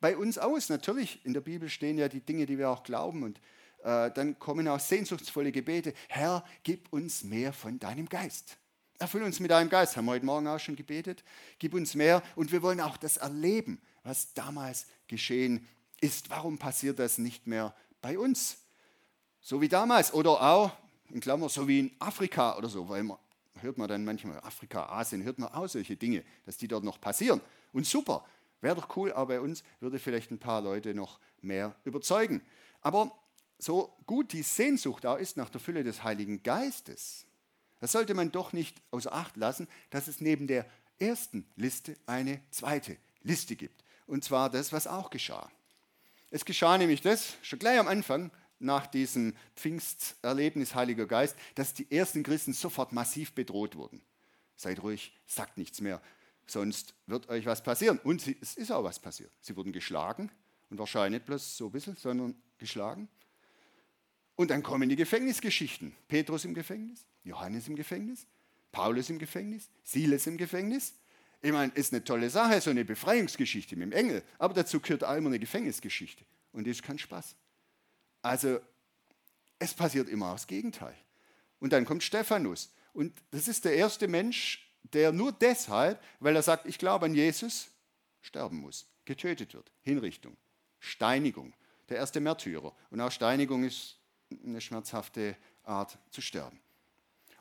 bei 0.00 0.16
uns 0.16 0.38
aus. 0.38 0.68
Natürlich, 0.68 1.24
in 1.24 1.32
der 1.32 1.40
Bibel 1.40 1.68
stehen 1.68 1.98
ja 1.98 2.08
die 2.08 2.20
Dinge, 2.20 2.46
die 2.46 2.58
wir 2.58 2.68
auch 2.68 2.82
glauben. 2.82 3.22
Und 3.22 3.38
äh, 3.84 4.10
dann 4.10 4.38
kommen 4.38 4.66
auch 4.68 4.80
sehnsuchtsvolle 4.80 5.52
Gebete. 5.52 5.94
Herr, 6.08 6.44
gib 6.62 6.92
uns 6.92 7.24
mehr 7.24 7.52
von 7.52 7.78
deinem 7.78 8.08
Geist. 8.08 8.58
Erfüll 8.98 9.22
uns 9.22 9.40
mit 9.40 9.50
deinem 9.50 9.68
Geist. 9.68 9.96
Haben 9.96 10.06
wir 10.06 10.12
heute 10.12 10.26
Morgen 10.26 10.46
auch 10.46 10.58
schon 10.58 10.76
gebetet. 10.76 11.24
Gib 11.58 11.74
uns 11.74 11.94
mehr. 11.94 12.22
Und 12.36 12.52
wir 12.52 12.62
wollen 12.62 12.80
auch 12.80 12.96
das 12.96 13.16
erleben, 13.16 13.80
was 14.02 14.34
damals 14.34 14.86
geschehen 15.08 15.66
ist. 16.00 16.30
Warum 16.30 16.58
passiert 16.58 16.98
das 16.98 17.18
nicht 17.18 17.46
mehr 17.46 17.74
bei 18.00 18.18
uns? 18.18 18.58
So 19.40 19.60
wie 19.60 19.68
damals. 19.68 20.12
Oder 20.14 20.40
auch, 20.40 20.70
in 21.10 21.20
Klammer, 21.20 21.48
so 21.48 21.68
wie 21.68 21.80
in 21.80 21.92
Afrika 21.98 22.56
oder 22.56 22.68
so. 22.68 22.88
Weil 22.88 23.02
man, 23.04 23.18
hört 23.64 23.78
man 23.78 23.88
dann 23.88 24.04
manchmal, 24.04 24.38
Afrika, 24.40 24.86
Asien, 24.86 25.24
hört 25.24 25.38
man 25.38 25.52
auch 25.52 25.66
solche 25.66 25.96
Dinge, 25.96 26.22
dass 26.46 26.56
die 26.56 26.68
dort 26.68 26.84
noch 26.84 27.00
passieren. 27.00 27.40
Und 27.72 27.86
super. 27.86 28.24
Wäre 28.60 28.76
doch 28.76 28.96
cool, 28.96 29.12
aber 29.12 29.26
bei 29.26 29.40
uns 29.40 29.62
würde 29.80 29.98
vielleicht 29.98 30.30
ein 30.30 30.38
paar 30.38 30.62
Leute 30.62 30.94
noch 30.94 31.18
mehr 31.42 31.74
überzeugen. 31.84 32.40
Aber 32.80 33.12
so 33.58 33.94
gut 34.06 34.32
die 34.32 34.42
Sehnsucht 34.42 35.04
auch 35.04 35.18
ist 35.18 35.36
nach 35.36 35.50
der 35.50 35.60
Fülle 35.60 35.84
des 35.84 36.02
Heiligen 36.02 36.42
Geistes, 36.42 37.26
da 37.80 37.86
sollte 37.86 38.14
man 38.14 38.32
doch 38.32 38.54
nicht 38.54 38.80
außer 38.90 39.12
Acht 39.12 39.36
lassen, 39.36 39.68
dass 39.90 40.08
es 40.08 40.22
neben 40.22 40.46
der 40.46 40.64
ersten 40.98 41.46
Liste 41.56 41.94
eine 42.06 42.40
zweite 42.50 42.96
Liste 43.22 43.56
gibt. 43.56 43.84
Und 44.06 44.24
zwar 44.24 44.48
das, 44.48 44.72
was 44.72 44.86
auch 44.86 45.10
geschah. 45.10 45.50
Es 46.30 46.44
geschah 46.44 46.78
nämlich 46.78 47.02
das, 47.02 47.34
schon 47.42 47.58
gleich 47.58 47.78
am 47.78 47.88
Anfang, 47.88 48.30
nach 48.58 48.86
diesem 48.86 49.34
Pfingsterlebnis 49.56 50.74
Heiliger 50.74 51.06
Geist, 51.06 51.36
dass 51.54 51.74
die 51.74 51.90
ersten 51.90 52.22
Christen 52.22 52.52
sofort 52.52 52.92
massiv 52.92 53.32
bedroht 53.32 53.76
wurden. 53.76 54.02
Seid 54.56 54.82
ruhig, 54.82 55.12
sagt 55.26 55.58
nichts 55.58 55.80
mehr, 55.80 56.00
sonst 56.46 56.94
wird 57.06 57.28
euch 57.28 57.46
was 57.46 57.62
passieren. 57.62 57.98
Und 57.98 58.22
sie, 58.22 58.36
es 58.40 58.56
ist 58.56 58.70
auch 58.70 58.84
was 58.84 58.98
passiert. 58.98 59.32
Sie 59.40 59.56
wurden 59.56 59.72
geschlagen 59.72 60.30
und 60.70 60.78
wahrscheinlich 60.78 61.20
nicht 61.20 61.26
bloß 61.26 61.56
so 61.56 61.66
ein 61.66 61.72
bisschen, 61.72 61.96
sondern 61.96 62.34
geschlagen. 62.58 63.08
Und 64.36 64.50
dann 64.50 64.62
kommen 64.62 64.88
die 64.88 64.96
Gefängnisgeschichten. 64.96 65.94
Petrus 66.08 66.44
im 66.44 66.54
Gefängnis, 66.54 67.04
Johannes 67.22 67.68
im 67.68 67.76
Gefängnis, 67.76 68.26
Paulus 68.72 69.10
im 69.10 69.18
Gefängnis, 69.18 69.68
Silas 69.84 70.26
im 70.26 70.36
Gefängnis. 70.36 70.94
Ich 71.40 71.52
meine, 71.52 71.72
ist 71.74 71.92
eine 71.92 72.02
tolle 72.02 72.30
Sache, 72.30 72.60
so 72.60 72.70
eine 72.70 72.84
Befreiungsgeschichte 72.84 73.76
mit 73.76 73.92
dem 73.92 73.92
Engel. 73.92 74.22
Aber 74.38 74.54
dazu 74.54 74.80
gehört 74.80 75.04
auch 75.04 75.14
immer 75.14 75.28
eine 75.28 75.38
Gefängnisgeschichte. 75.38 76.24
Und 76.52 76.66
das 76.66 76.76
ist 76.76 76.82
kein 76.82 76.98
Spaß. 76.98 77.36
Also, 78.24 78.58
es 79.58 79.74
passiert 79.74 80.08
immer 80.08 80.32
das 80.32 80.46
Gegenteil. 80.46 80.96
Und 81.58 81.74
dann 81.74 81.84
kommt 81.84 82.02
Stephanus. 82.02 82.72
Und 82.94 83.12
das 83.32 83.48
ist 83.48 83.66
der 83.66 83.76
erste 83.76 84.08
Mensch, 84.08 84.66
der 84.82 85.12
nur 85.12 85.30
deshalb, 85.30 86.02
weil 86.20 86.34
er 86.34 86.42
sagt, 86.42 86.64
ich 86.64 86.78
glaube 86.78 87.04
an 87.04 87.14
Jesus, 87.14 87.68
sterben 88.22 88.56
muss, 88.56 88.86
getötet 89.04 89.52
wird. 89.52 89.70
Hinrichtung, 89.82 90.38
Steinigung. 90.78 91.52
Der 91.90 91.98
erste 91.98 92.20
Märtyrer. 92.20 92.74
Und 92.88 93.02
auch 93.02 93.10
Steinigung 93.10 93.62
ist 93.62 93.98
eine 94.42 94.62
schmerzhafte 94.62 95.36
Art 95.62 95.98
zu 96.10 96.22
sterben. 96.22 96.58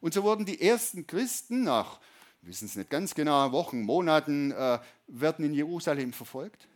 Und 0.02 0.14
so 0.14 0.24
wurden 0.24 0.46
die 0.46 0.60
ersten 0.60 1.08
Christen 1.08 1.64
nach, 1.64 2.02
wissen 2.42 2.66
es 2.66 2.76
nicht 2.76 2.90
ganz 2.90 3.16
genau, 3.16 3.54
Wochen, 3.54 3.84
Monaten, 3.84 4.52
äh, 4.52 4.80
werden 5.08 5.46
in 5.46 5.54
Jerusalem 5.54 6.12
verfolgt. 6.12 6.68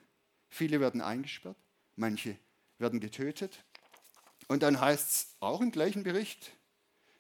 Viele 0.48 0.80
werden 0.80 1.02
eingesperrt, 1.02 1.58
manche 1.98 2.38
werden 2.78 3.02
getötet. 3.02 3.65
Und 4.48 4.64
dann 4.64 4.80
heißt 4.80 5.10
es 5.10 5.36
auch 5.40 5.62
im 5.62 5.72
gleichen 5.72 6.04
Bericht, 6.04 6.52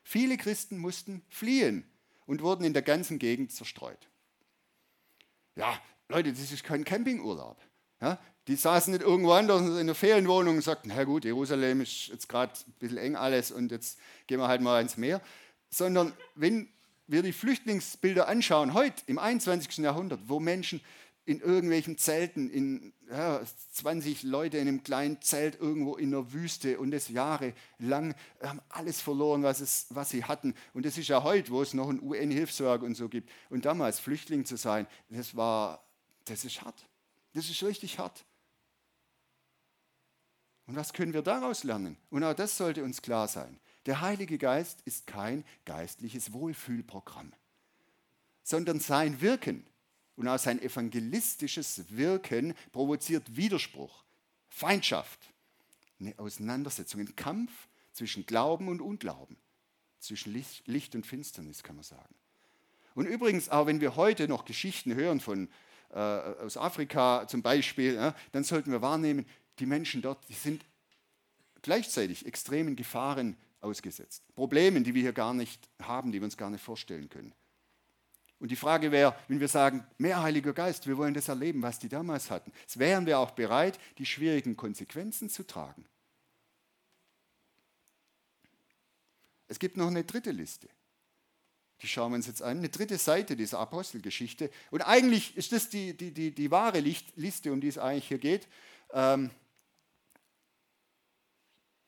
viele 0.03 0.37
Christen 0.37 0.77
mussten 0.77 1.21
fliehen 1.29 1.85
und 2.25 2.41
wurden 2.41 2.63
in 2.63 2.73
der 2.73 2.81
ganzen 2.81 3.19
Gegend 3.19 3.51
zerstreut. 3.51 4.07
Ja, 5.55 5.79
Leute, 6.09 6.31
das 6.31 6.51
ist 6.51 6.63
kein 6.63 6.83
Campingurlaub. 6.83 7.57
Ja, 7.99 8.19
die 8.47 8.55
saßen 8.55 8.93
nicht 8.93 9.03
irgendwo 9.03 9.31
anders 9.31 9.61
in 9.61 9.75
einer 9.75 9.95
Ferienwohnung 9.95 10.57
und 10.57 10.61
sagten, 10.61 10.91
na 10.95 11.03
gut, 11.03 11.25
Jerusalem 11.25 11.81
ist 11.81 12.07
jetzt 12.07 12.29
gerade 12.29 12.53
ein 12.67 12.73
bisschen 12.79 12.97
eng 12.97 13.15
alles 13.15 13.51
und 13.51 13.71
jetzt 13.71 13.99
gehen 14.27 14.39
wir 14.39 14.47
halt 14.47 14.61
mal 14.61 14.81
ins 14.81 14.95
Meer. 14.95 15.21
Sondern 15.69 16.13
wenn 16.35 16.69
wir 17.07 17.23
die 17.23 17.33
Flüchtlingsbilder 17.33 18.27
anschauen, 18.27 18.73
heute 18.73 19.01
im 19.07 19.17
21. 19.17 19.77
Jahrhundert, 19.77 20.21
wo 20.27 20.39
Menschen 20.39 20.79
in 21.27 21.41
irgendwelchen 21.41 21.97
Zelten, 21.97 22.49
in 22.49 22.93
ja, 23.11 23.41
20 23.73 24.23
Leute 24.23 24.59
in 24.59 24.69
einem 24.69 24.83
kleinen 24.83 25.21
Zelt 25.21 25.59
irgendwo 25.59 25.97
in 25.97 26.11
der 26.11 26.31
Wüste 26.31 26.79
und 26.79 26.91
das 26.91 27.09
jahrelang 27.09 28.15
haben 28.41 28.61
alles 28.69 29.01
verloren, 29.01 29.43
was, 29.43 29.59
es, 29.59 29.87
was 29.89 30.09
sie 30.09 30.23
hatten. 30.23 30.55
Und 30.73 30.85
das 30.85 30.97
ist 30.97 31.09
ja 31.09 31.23
heute, 31.23 31.51
wo 31.51 31.61
es 31.61 31.73
noch 31.73 31.89
ein 31.89 32.01
UN-Hilfswerk 32.01 32.81
und 32.81 32.95
so 32.95 33.09
gibt. 33.09 33.29
Und 33.49 33.65
damals 33.65 33.99
Flüchtling 33.99 34.45
zu 34.45 34.55
sein, 34.55 34.87
das 35.09 35.35
war, 35.35 35.85
das 36.23 36.45
ist 36.45 36.61
hart. 36.61 36.87
Das 37.33 37.49
ist 37.49 37.61
richtig 37.61 37.99
hart. 37.99 38.23
Und 40.65 40.77
was 40.77 40.93
können 40.93 41.13
wir 41.13 41.23
daraus 41.23 41.65
lernen? 41.65 41.97
Und 42.09 42.23
auch 42.23 42.35
das 42.35 42.55
sollte 42.55 42.85
uns 42.85 43.01
klar 43.01 43.27
sein. 43.27 43.59
Der 43.85 43.99
Heilige 43.99 44.37
Geist 44.37 44.79
ist 44.85 45.07
kein 45.07 45.43
geistliches 45.65 46.31
Wohlfühlprogramm, 46.31 47.33
sondern 48.43 48.79
sein 48.79 49.19
Wirken 49.19 49.65
und 50.17 50.27
auch 50.27 50.39
sein 50.39 50.61
evangelistisches 50.61 51.83
Wirken 51.89 52.53
provoziert 52.71 53.37
Widerspruch, 53.37 54.03
Feindschaft, 54.49 55.31
eine 55.99 56.17
Auseinandersetzung, 56.19 57.01
ein 57.01 57.15
Kampf 57.15 57.51
zwischen 57.93 58.25
Glauben 58.25 58.67
und 58.67 58.81
Unglauben, 58.81 59.37
zwischen 59.99 60.33
Licht 60.33 60.95
und 60.95 61.05
Finsternis, 61.05 61.63
kann 61.63 61.75
man 61.75 61.83
sagen. 61.83 62.13
Und 62.95 63.05
übrigens, 63.05 63.49
auch 63.49 63.67
wenn 63.67 63.79
wir 63.79 63.95
heute 63.95 64.27
noch 64.27 64.45
Geschichten 64.45 64.95
hören 64.95 65.19
von, 65.19 65.49
äh, 65.91 65.99
aus 65.99 66.57
Afrika 66.57 67.27
zum 67.27 67.43
Beispiel, 67.43 67.93
ja, 67.93 68.15
dann 68.31 68.43
sollten 68.43 68.71
wir 68.71 68.81
wahrnehmen, 68.81 69.25
die 69.59 69.67
Menschen 69.67 70.01
dort, 70.01 70.27
die 70.29 70.33
sind 70.33 70.65
gleichzeitig 71.61 72.25
extremen 72.25 72.75
Gefahren 72.75 73.37
ausgesetzt. 73.61 74.23
Problemen, 74.35 74.83
die 74.83 74.95
wir 74.95 75.01
hier 75.03 75.13
gar 75.13 75.33
nicht 75.33 75.69
haben, 75.81 76.11
die 76.11 76.19
wir 76.19 76.25
uns 76.25 76.37
gar 76.37 76.49
nicht 76.49 76.63
vorstellen 76.63 77.09
können. 77.09 77.33
Und 78.39 78.51
die 78.51 78.55
Frage 78.55 78.91
wäre, 78.91 79.15
wenn 79.27 79.39
wir 79.39 79.47
sagen, 79.47 79.85
mehr 79.97 80.21
Heiliger 80.21 80.53
Geist, 80.53 80.87
wir 80.87 80.97
wollen 80.97 81.13
das 81.13 81.27
erleben, 81.27 81.61
was 81.61 81.79
die 81.79 81.89
damals 81.89 82.29
hatten, 82.29 82.51
wären 82.75 83.05
wir 83.05 83.19
auch 83.19 83.31
bereit, 83.31 83.79
die 83.97 84.05
schwierigen 84.05 84.55
Konsequenzen 84.55 85.29
zu 85.29 85.45
tragen. 85.45 85.85
Es 89.47 89.59
gibt 89.59 89.77
noch 89.77 89.87
eine 89.87 90.03
dritte 90.03 90.31
Liste. 90.31 90.69
Die 91.81 91.87
schauen 91.87 92.11
wir 92.11 92.17
uns 92.17 92.27
jetzt 92.27 92.41
an. 92.41 92.57
Eine 92.57 92.69
dritte 92.69 92.97
Seite 92.97 93.35
dieser 93.35 93.59
Apostelgeschichte. 93.59 94.49
Und 94.71 94.81
eigentlich 94.81 95.37
ist 95.37 95.51
das 95.51 95.69
die, 95.69 95.95
die, 95.95 96.11
die, 96.11 96.31
die 96.31 96.51
wahre 96.51 96.79
Liste, 96.79 97.51
um 97.51 97.61
die 97.61 97.67
es 97.67 97.77
eigentlich 97.77 98.07
hier 98.07 98.17
geht. 98.17 98.47
Ähm, 98.91 99.29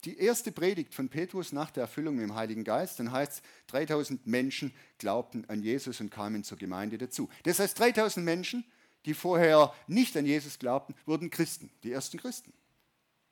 die 0.05 0.17
erste 0.17 0.51
Predigt 0.51 0.93
von 0.93 1.09
Petrus 1.09 1.51
nach 1.51 1.71
der 1.71 1.81
Erfüllung 1.81 2.15
mit 2.15 2.23
dem 2.23 2.35
Heiligen 2.35 2.63
Geist, 2.63 2.99
dann 2.99 3.11
heißt 3.11 3.33
es, 3.33 3.41
3000 3.67 4.25
Menschen 4.27 4.73
glaubten 4.97 5.45
an 5.49 5.61
Jesus 5.61 5.99
und 5.99 6.09
kamen 6.09 6.43
zur 6.43 6.57
Gemeinde 6.57 6.97
dazu. 6.97 7.29
Das 7.43 7.59
heißt, 7.59 7.77
3000 7.79 8.25
Menschen, 8.25 8.63
die 9.05 9.13
vorher 9.13 9.73
nicht 9.87 10.15
an 10.15 10.25
Jesus 10.25 10.59
glaubten, 10.59 10.95
wurden 11.05 11.29
Christen, 11.29 11.69
die 11.83 11.91
ersten 11.91 12.17
Christen. 12.17 12.53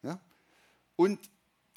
Ja? 0.03 0.19
Und 0.95 1.19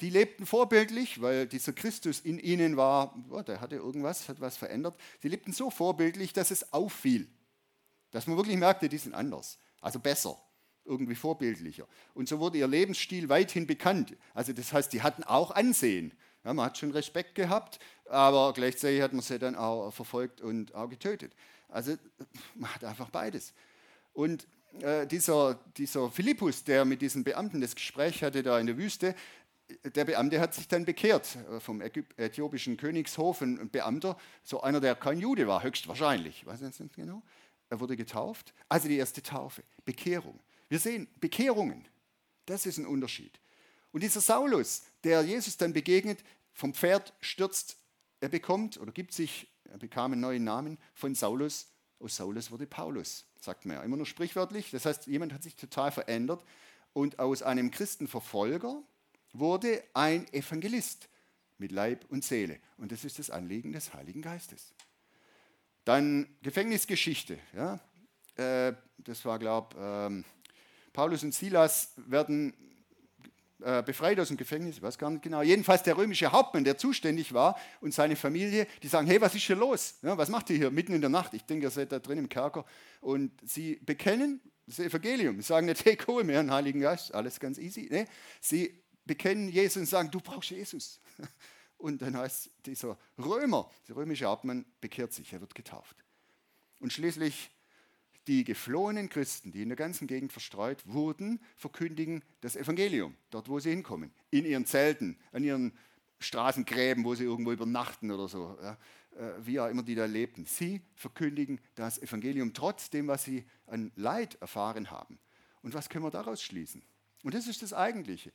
die 0.01 0.09
lebten 0.09 0.45
vorbildlich, 0.45 1.21
weil 1.21 1.47
dieser 1.47 1.73
Christus 1.73 2.19
in 2.19 2.39
ihnen 2.39 2.75
war, 2.75 3.15
oh, 3.29 3.41
der 3.41 3.61
hatte 3.61 3.75
irgendwas, 3.75 4.27
hat 4.27 4.41
was 4.41 4.57
verändert. 4.57 4.99
Sie 5.21 5.29
lebten 5.29 5.53
so 5.53 5.69
vorbildlich, 5.69 6.33
dass 6.33 6.51
es 6.51 6.73
auffiel, 6.73 7.27
dass 8.09 8.27
man 8.27 8.35
wirklich 8.35 8.57
merkte, 8.57 8.89
die 8.89 8.97
sind 8.97 9.13
anders, 9.13 9.57
also 9.79 9.99
besser 9.99 10.41
irgendwie 10.85 11.15
vorbildlicher. 11.15 11.87
Und 12.13 12.27
so 12.27 12.39
wurde 12.39 12.57
ihr 12.57 12.67
Lebensstil 12.67 13.29
weithin 13.29 13.67
bekannt. 13.67 14.15
Also 14.33 14.53
das 14.53 14.73
heißt, 14.73 14.91
die 14.93 15.01
hatten 15.01 15.23
auch 15.23 15.51
Ansehen. 15.51 16.13
Ja, 16.43 16.53
man 16.53 16.65
hat 16.65 16.77
schon 16.77 16.91
Respekt 16.91 17.35
gehabt, 17.35 17.79
aber 18.09 18.53
gleichzeitig 18.53 19.01
hat 19.01 19.13
man 19.13 19.21
sie 19.21 19.37
dann 19.37 19.55
auch 19.55 19.91
verfolgt 19.91 20.41
und 20.41 20.73
auch 20.73 20.89
getötet. 20.89 21.33
Also 21.69 21.95
man 22.55 22.73
hat 22.73 22.83
einfach 22.83 23.09
beides. 23.09 23.53
Und 24.13 24.47
äh, 24.81 25.05
dieser, 25.05 25.59
dieser 25.77 26.09
Philippus, 26.09 26.63
der 26.63 26.85
mit 26.85 27.01
diesen 27.01 27.23
Beamten 27.23 27.61
das 27.61 27.75
Gespräch 27.75 28.23
hatte 28.23 28.41
da 28.43 28.59
in 28.59 28.67
der 28.67 28.77
Wüste, 28.77 29.15
der 29.95 30.05
Beamte 30.05 30.39
hat 30.39 30.53
sich 30.53 30.67
dann 30.67 30.85
bekehrt 30.85 31.37
äh, 31.49 31.59
vom 31.59 31.81
äthiopischen 31.81 32.77
Königshof, 32.77 33.41
ein 33.41 33.69
Beamter, 33.69 34.17
so 34.43 34.61
einer, 34.61 34.79
der 34.79 34.95
kein 34.95 35.19
Jude 35.19 35.47
war, 35.47 35.63
höchstwahrscheinlich. 35.63 36.45
Weiß 36.45 36.61
ich 36.61 36.79
nicht 36.79 36.95
genau. 36.95 37.21
Er 37.69 37.79
wurde 37.79 37.95
getauft. 37.95 38.53
Also 38.67 38.87
die 38.87 38.97
erste 38.97 39.21
Taufe, 39.23 39.63
Bekehrung. 39.85 40.39
Wir 40.71 40.79
sehen 40.79 41.09
Bekehrungen. 41.19 41.85
Das 42.45 42.65
ist 42.65 42.77
ein 42.77 42.85
Unterschied. 42.85 43.37
Und 43.91 44.03
dieser 44.03 44.21
Saulus, 44.21 44.83
der 45.03 45.21
Jesus 45.21 45.57
dann 45.57 45.73
begegnet, 45.73 46.23
vom 46.53 46.73
Pferd 46.73 47.13
stürzt, 47.19 47.75
er 48.21 48.29
bekommt 48.29 48.79
oder 48.79 48.93
gibt 48.93 49.11
sich, 49.11 49.51
er 49.65 49.77
bekam 49.79 50.13
einen 50.13 50.21
neuen 50.21 50.45
Namen 50.45 50.77
von 50.93 51.13
Saulus. 51.13 51.67
Aus 51.99 52.15
Saulus 52.15 52.51
wurde 52.51 52.67
Paulus, 52.67 53.25
sagt 53.41 53.65
man 53.65 53.75
ja. 53.75 53.83
Immer 53.83 53.97
nur 53.97 54.05
sprichwörtlich. 54.05 54.71
Das 54.71 54.85
heißt, 54.85 55.07
jemand 55.07 55.33
hat 55.33 55.43
sich 55.43 55.57
total 55.57 55.91
verändert 55.91 56.41
und 56.93 57.19
aus 57.19 57.43
einem 57.43 57.69
Christenverfolger 57.69 58.81
wurde 59.33 59.83
ein 59.93 60.25
Evangelist 60.33 61.09
mit 61.57 61.73
Leib 61.73 62.05
und 62.07 62.23
Seele. 62.23 62.61
Und 62.77 62.93
das 62.93 63.03
ist 63.03 63.19
das 63.19 63.29
Anliegen 63.29 63.73
des 63.73 63.93
Heiligen 63.93 64.21
Geistes. 64.21 64.73
Dann 65.83 66.33
Gefängnisgeschichte. 66.41 67.39
Ja? 67.53 67.81
Äh, 68.37 68.73
das 68.99 69.25
war, 69.25 69.37
glaube 69.37 69.75
ich, 69.75 69.81
ähm, 69.83 70.25
Paulus 70.93 71.23
und 71.23 71.33
Silas 71.33 71.93
werden 71.95 72.53
äh, 73.63 73.83
befreit 73.83 74.19
aus 74.19 74.29
dem 74.29 74.37
Gefängnis, 74.37 74.77
ich 74.77 74.81
weiß 74.81 74.97
gar 74.97 75.09
nicht 75.11 75.23
genau. 75.23 75.41
Jedenfalls 75.41 75.83
der 75.83 75.95
römische 75.95 76.31
Hauptmann, 76.31 76.63
der 76.63 76.77
zuständig 76.77 77.33
war 77.33 77.59
und 77.79 77.93
seine 77.93 78.15
Familie, 78.15 78.67
die 78.81 78.87
sagen, 78.87 79.07
hey, 79.07 79.21
was 79.21 79.35
ist 79.35 79.43
hier 79.43 79.55
los? 79.55 79.95
Ja, 80.01 80.17
was 80.17 80.29
macht 80.29 80.49
ihr 80.49 80.57
hier 80.57 80.71
mitten 80.71 80.93
in 80.93 81.01
der 81.01 81.11
Nacht? 81.11 81.33
Ich 81.33 81.43
denke, 81.43 81.67
ihr 81.67 81.69
seid 81.69 81.91
da 81.91 81.99
drin 81.99 82.17
im 82.17 82.29
Kerker. 82.29 82.65
Und 83.01 83.31
sie 83.47 83.75
bekennen 83.85 84.41
das 84.65 84.79
Evangelium. 84.79 85.35
Sie 85.37 85.47
sagen 85.47 85.67
nicht, 85.67 85.85
hey, 85.85 85.97
cool, 86.07 86.27
wir 86.27 86.39
einen 86.39 86.51
Heiligen 86.51 86.81
Geist, 86.81 87.13
alles 87.13 87.39
ganz 87.39 87.57
easy. 87.57 87.87
Nee, 87.91 88.05
sie 88.39 88.83
bekennen 89.05 89.49
Jesus 89.49 89.77
und 89.77 89.85
sagen, 89.85 90.09
du 90.09 90.19
brauchst 90.19 90.49
Jesus. 90.49 90.99
Und 91.77 92.03
dann 92.03 92.15
heißt 92.15 92.51
dieser 92.67 92.95
Römer, 93.17 93.67
der 93.87 93.95
römische 93.95 94.25
Hauptmann, 94.25 94.65
bekehrt 94.81 95.13
sich, 95.13 95.33
er 95.33 95.41
wird 95.41 95.55
getauft. 95.55 95.95
Und 96.77 96.93
schließlich 96.93 97.49
die 98.27 98.43
geflohenen 98.43 99.09
Christen, 99.09 99.51
die 99.51 99.61
in 99.61 99.69
der 99.69 99.75
ganzen 99.75 100.07
Gegend 100.07 100.31
verstreut 100.31 100.83
wurden, 100.85 101.39
verkündigen 101.57 102.23
das 102.41 102.55
Evangelium, 102.55 103.15
dort 103.29 103.49
wo 103.49 103.59
sie 103.59 103.71
hinkommen, 103.71 104.11
in 104.29 104.45
ihren 104.45 104.65
Zelten, 104.65 105.17
an 105.31 105.43
ihren 105.43 105.73
Straßengräben, 106.19 107.03
wo 107.03 107.15
sie 107.15 107.23
irgendwo 107.23 107.51
übernachten 107.51 108.11
oder 108.11 108.27
so, 108.27 108.57
ja, 108.61 108.77
äh, 109.17 109.33
wie 109.45 109.59
auch 109.59 109.67
immer 109.67 109.83
die 109.83 109.95
da 109.95 110.05
lebten. 110.05 110.45
Sie 110.45 110.81
verkündigen 110.95 111.59
das 111.75 111.99
Evangelium 111.99 112.53
trotz 112.53 112.89
dem, 112.89 113.07
was 113.07 113.23
sie 113.23 113.45
an 113.65 113.91
Leid 113.95 114.35
erfahren 114.35 114.91
haben. 114.91 115.19
Und 115.63 115.73
was 115.73 115.89
können 115.89 116.05
wir 116.05 116.11
daraus 116.11 116.41
schließen? 116.41 116.83
Und 117.23 117.33
das 117.33 117.47
ist 117.47 117.61
das 117.61 117.73
Eigentliche. 117.73 118.31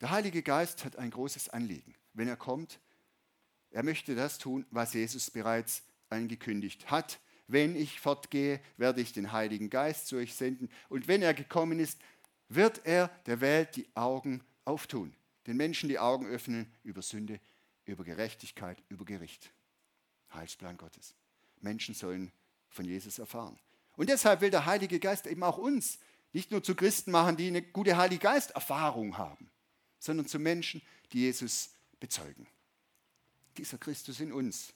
Der 0.00 0.10
Heilige 0.10 0.42
Geist 0.42 0.84
hat 0.84 0.96
ein 0.96 1.10
großes 1.10 1.50
Anliegen. 1.50 1.94
Wenn 2.14 2.28
er 2.28 2.36
kommt, 2.36 2.80
er 3.70 3.82
möchte 3.82 4.14
das 4.14 4.38
tun, 4.38 4.66
was 4.70 4.94
Jesus 4.94 5.30
bereits 5.30 5.82
angekündigt 6.08 6.90
hat. 6.90 7.20
Wenn 7.52 7.74
ich 7.74 8.00
fortgehe, 8.00 8.60
werde 8.76 9.00
ich 9.00 9.12
den 9.12 9.32
Heiligen 9.32 9.70
Geist 9.70 10.06
zu 10.06 10.16
euch 10.16 10.34
senden. 10.34 10.70
Und 10.88 11.08
wenn 11.08 11.22
er 11.22 11.34
gekommen 11.34 11.80
ist, 11.80 12.00
wird 12.48 12.86
er 12.86 13.08
der 13.26 13.40
Welt 13.40 13.76
die 13.76 13.88
Augen 13.94 14.42
auftun, 14.64 15.14
den 15.46 15.56
Menschen 15.56 15.88
die 15.88 15.98
Augen 15.98 16.26
öffnen 16.26 16.72
über 16.84 17.02
Sünde, 17.02 17.40
über 17.86 18.04
Gerechtigkeit, 18.04 18.80
über 18.88 19.04
Gericht. 19.04 19.50
Heilsplan 20.32 20.76
Gottes. 20.76 21.14
Menschen 21.60 21.94
sollen 21.94 22.30
von 22.68 22.84
Jesus 22.84 23.18
erfahren. 23.18 23.58
Und 23.96 24.08
deshalb 24.08 24.40
will 24.40 24.50
der 24.50 24.66
Heilige 24.66 25.00
Geist 25.00 25.26
eben 25.26 25.42
auch 25.42 25.58
uns 25.58 25.98
nicht 26.32 26.52
nur 26.52 26.62
zu 26.62 26.76
Christen 26.76 27.10
machen, 27.10 27.36
die 27.36 27.48
eine 27.48 27.62
gute 27.62 27.96
Heilige 27.96 28.22
Geist-Erfahrung 28.22 29.18
haben, 29.18 29.50
sondern 29.98 30.26
zu 30.26 30.38
Menschen, 30.38 30.80
die 31.12 31.22
Jesus 31.22 31.70
bezeugen. 31.98 32.46
Dieser 33.56 33.78
Christus 33.78 34.20
in 34.20 34.32
uns. 34.32 34.72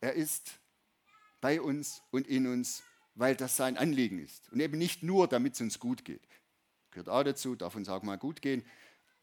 Er 0.00 0.14
ist 0.14 0.58
bei 1.40 1.60
uns 1.60 2.02
und 2.10 2.26
in 2.26 2.46
uns, 2.46 2.82
weil 3.14 3.36
das 3.36 3.56
sein 3.56 3.76
Anliegen 3.76 4.18
ist. 4.18 4.50
Und 4.50 4.60
eben 4.60 4.78
nicht 4.78 5.02
nur, 5.02 5.28
damit 5.28 5.54
es 5.54 5.60
uns 5.60 5.78
gut 5.78 6.04
geht. 6.04 6.22
Gehört 6.90 7.08
auch 7.08 7.22
dazu, 7.22 7.54
darf 7.54 7.74
uns 7.74 7.88
auch 7.88 8.02
mal 8.02 8.16
gut 8.16 8.42
gehen. 8.42 8.64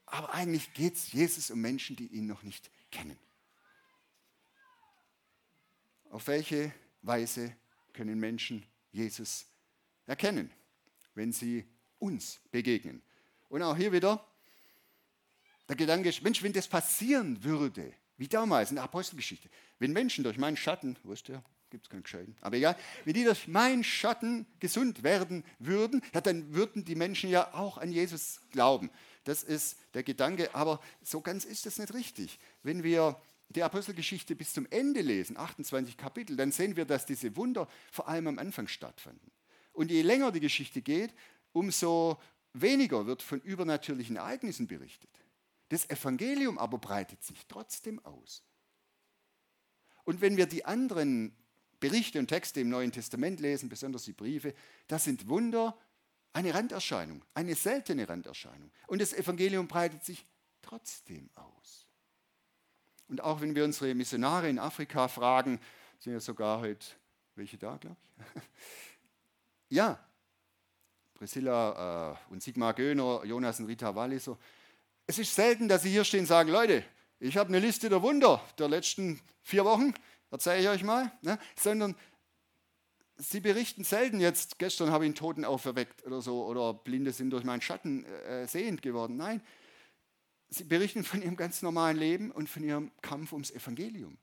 Aber 0.06 0.34
eigentlich 0.34 0.74
geht 0.74 0.96
es 0.96 1.12
Jesus 1.12 1.50
um 1.50 1.62
Menschen, 1.62 1.96
die 1.96 2.08
ihn 2.08 2.28
noch 2.28 2.44
nicht 2.44 2.70
kennen. 2.92 3.18
Auf 6.10 6.28
welche 6.28 6.74
Weise 7.02 7.56
können 7.94 8.20
Menschen 8.20 8.66
Jesus 8.92 9.48
erkennen, 10.06 10.52
wenn 11.16 11.32
sie 11.32 11.66
uns 12.00 12.40
begegnen? 12.52 13.02
Und 13.50 13.62
auch 13.64 13.76
hier 13.76 13.92
wieder 13.92 14.26
der 15.68 15.76
Gedanke 15.76 16.10
ist, 16.10 16.22
Mensch, 16.22 16.44
wenn 16.44 16.54
das 16.54 16.68
passieren 16.68 17.44
würde, 17.44 17.92
wie 18.18 18.28
damals 18.28 18.70
in 18.70 18.76
der 18.76 18.84
Apostelgeschichte, 18.84 19.50
wenn 19.80 19.92
Menschen 19.92 20.24
durch 20.24 20.38
meinen 20.38 20.58
Schatten, 20.58 20.96
wo 21.04 21.12
ist 21.12 21.28
der? 21.28 21.44
Gibt 21.70 21.86
es 21.86 21.90
keinen 21.90 22.04
Gescheiten, 22.04 22.36
aber 22.42 22.58
egal, 22.58 22.78
wenn 23.04 23.14
die 23.14 23.24
durch 23.24 23.48
meinen 23.48 23.84
Schatten 23.84 24.46
gesund 24.60 25.04
werden 25.04 25.44
würden, 25.60 26.02
ja, 26.14 26.22
dann 26.22 26.54
würden 26.54 26.86
die 26.86 26.96
Menschen 26.96 27.30
ja 27.30 27.54
auch 27.54 27.78
an 27.78 27.92
Jesus 27.92 28.40
glauben. 28.52 28.92
Das 29.24 29.44
ist 29.44 29.78
der 29.94 30.04
Gedanke, 30.04 30.54
aber 30.54 30.80
so 31.02 31.22
ganz 31.22 31.44
ist 31.44 31.66
das 31.66 31.80
nicht 31.80 31.94
richtig. 31.94 32.40
Wenn 32.62 32.84
wir 32.84 33.20
die 33.50 33.64
Apostelgeschichte 33.64 34.36
bis 34.36 34.54
zum 34.54 34.68
Ende 34.70 35.02
lesen, 35.02 35.38
28 35.38 35.98
Kapitel, 35.98 36.36
dann 36.38 36.52
sehen 36.52 36.76
wir, 36.76 36.86
dass 36.86 37.06
diese 37.06 37.36
Wunder 37.36 37.68
vor 37.92 38.08
allem 38.08 38.28
am 38.28 38.40
Anfang 38.40 38.68
stattfanden. 38.68 39.32
Und 39.74 39.92
je 39.92 40.04
länger 40.04 40.32
die 40.32 40.40
Geschichte 40.40 40.82
geht, 40.82 41.14
umso 41.52 42.20
weniger 42.54 43.06
wird 43.06 43.22
von 43.22 43.42
übernatürlichen 43.42 44.16
Ereignissen 44.16 44.68
berichtet. 44.68 45.10
Das 45.70 45.90
Evangelium 45.90 46.58
aber 46.58 46.78
breitet 46.78 47.24
sich 47.24 47.46
trotzdem 47.48 48.04
aus. 48.06 48.44
Und 50.04 50.22
wenn 50.22 50.38
wir 50.38 50.46
die 50.46 50.66
anderen 50.66 51.36
Berichte 51.90 52.18
und 52.18 52.28
Texte 52.28 52.62
im 52.62 52.70
Neuen 52.70 52.92
Testament 52.92 53.40
lesen, 53.40 53.70
besonders 53.70 54.06
die 54.06 54.14
Briefe, 54.14 54.56
das 54.88 55.04
sind 55.04 55.28
Wunder 55.28 55.78
eine 56.34 56.52
Randerscheinung, 56.52 57.24
eine 57.36 57.54
seltene 57.54 58.10
Randerscheinung. 58.10 58.72
Und 58.88 59.02
das 59.02 59.14
Evangelium 59.14 59.68
breitet 59.68 60.04
sich 60.04 60.26
trotzdem 60.64 61.30
aus. 61.36 61.88
Und 63.08 63.22
auch 63.22 63.42
wenn 63.42 63.54
wir 63.54 63.64
unsere 63.64 63.94
Missionare 63.94 64.50
in 64.50 64.58
Afrika 64.58 65.08
fragen, 65.08 65.60
sind 66.00 66.14
ja 66.14 66.20
sogar 66.20 66.62
heute 66.62 66.88
welche 67.36 67.58
da, 67.58 67.78
glaube 67.78 67.98
ich. 68.02 68.42
ja, 69.70 70.00
Priscilla 71.14 72.14
äh, 72.14 72.32
und 72.34 72.42
Sigmar 72.42 72.74
Göhner, 72.74 73.24
Jonas 73.26 73.60
und 73.60 73.68
Rita 73.68 73.94
Walliser. 73.94 74.40
Es 75.06 75.20
ist 75.20 75.36
selten, 75.36 75.68
dass 75.68 75.84
sie 75.84 75.92
hier 75.92 76.04
stehen 76.04 76.22
und 76.22 76.26
sagen, 76.26 76.50
Leute, 76.50 76.84
ich 77.20 77.38
habe 77.38 77.50
eine 77.50 77.60
Liste 77.60 77.90
der 77.90 78.02
Wunder 78.02 78.44
der 78.58 78.70
letzten 78.70 79.22
vier 79.44 79.66
Wochen, 79.66 79.94
erzähle 80.32 80.62
ich 80.62 80.70
euch 80.70 80.84
mal, 80.84 81.12
ne? 81.22 81.40
sondern 81.58 81.96
sie 83.18 83.40
berichten 83.40 83.84
selten 83.84 84.20
jetzt, 84.20 84.60
gestern 84.60 84.92
habe 84.92 85.06
ich 85.06 85.10
einen 85.10 85.16
Toten 85.16 85.46
auferweckt 85.46 86.06
oder 86.06 86.22
so, 86.22 86.46
oder 86.46 86.74
Blinde 86.74 87.12
sind 87.12 87.30
durch 87.32 87.44
meinen 87.44 87.62
Schatten 87.62 88.06
äh, 88.06 88.48
sehend 88.48 88.82
geworden. 88.82 89.18
Nein, 89.18 89.42
Sie 90.50 90.64
berichten 90.64 91.04
von 91.04 91.22
ihrem 91.22 91.36
ganz 91.36 91.62
normalen 91.62 91.98
Leben 91.98 92.32
und 92.32 92.50
von 92.50 92.64
ihrem 92.64 92.92
Kampf 93.02 93.34
ums 93.34 93.52
Evangelium. 93.52 94.18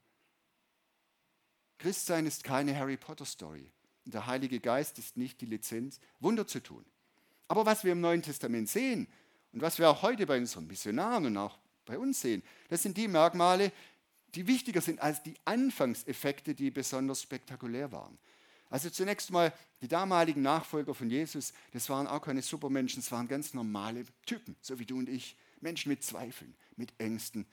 Christsein 1.77 2.25
ist 2.25 2.43
keine 2.43 2.75
Harry 2.77 2.97
Potter 2.97 3.25
Story. 3.25 3.71
Der 4.05 4.25
Heilige 4.25 4.59
Geist 4.59 4.99
ist 4.99 5.17
nicht 5.17 5.41
die 5.41 5.45
Lizenz, 5.45 5.99
Wunder 6.19 6.47
zu 6.47 6.61
tun. 6.61 6.85
Aber 7.47 7.65
was 7.65 7.83
wir 7.83 7.91
im 7.91 8.01
Neuen 8.01 8.21
Testament 8.21 8.69
sehen 8.69 9.07
und 9.51 9.61
was 9.61 9.79
wir 9.79 9.89
auch 9.89 10.01
heute 10.01 10.25
bei 10.25 10.37
unseren 10.37 10.67
Missionaren 10.67 11.25
und 11.25 11.37
auch 11.37 11.59
bei 11.85 11.97
uns 11.97 12.21
sehen, 12.21 12.41
das 12.69 12.81
sind 12.81 12.97
die 12.97 13.07
Merkmale, 13.07 13.71
die 14.35 14.47
wichtiger 14.47 14.81
sind 14.81 14.99
als 15.01 15.21
die 15.23 15.35
Anfangseffekte, 15.45 16.55
die 16.55 16.71
besonders 16.71 17.21
spektakulär 17.21 17.91
waren. 17.91 18.17
Also 18.69 18.89
zunächst 18.89 19.29
mal 19.29 19.53
die 19.81 19.87
damaligen 19.87 20.41
Nachfolger 20.41 20.95
von 20.95 21.09
Jesus, 21.09 21.53
das 21.73 21.89
waren 21.89 22.07
auch 22.07 22.21
keine 22.21 22.41
Supermenschen, 22.41 23.01
das 23.01 23.11
waren 23.11 23.27
ganz 23.27 23.53
normale 23.53 24.05
Typen, 24.25 24.55
so 24.61 24.79
wie 24.79 24.85
du 24.85 24.97
und 24.97 25.09
ich. 25.09 25.35
Menschen 25.61 25.89
mit 25.89 26.03
Zweifeln, 26.03 26.55
mit 26.75 26.91
Ängsten, 26.97 27.45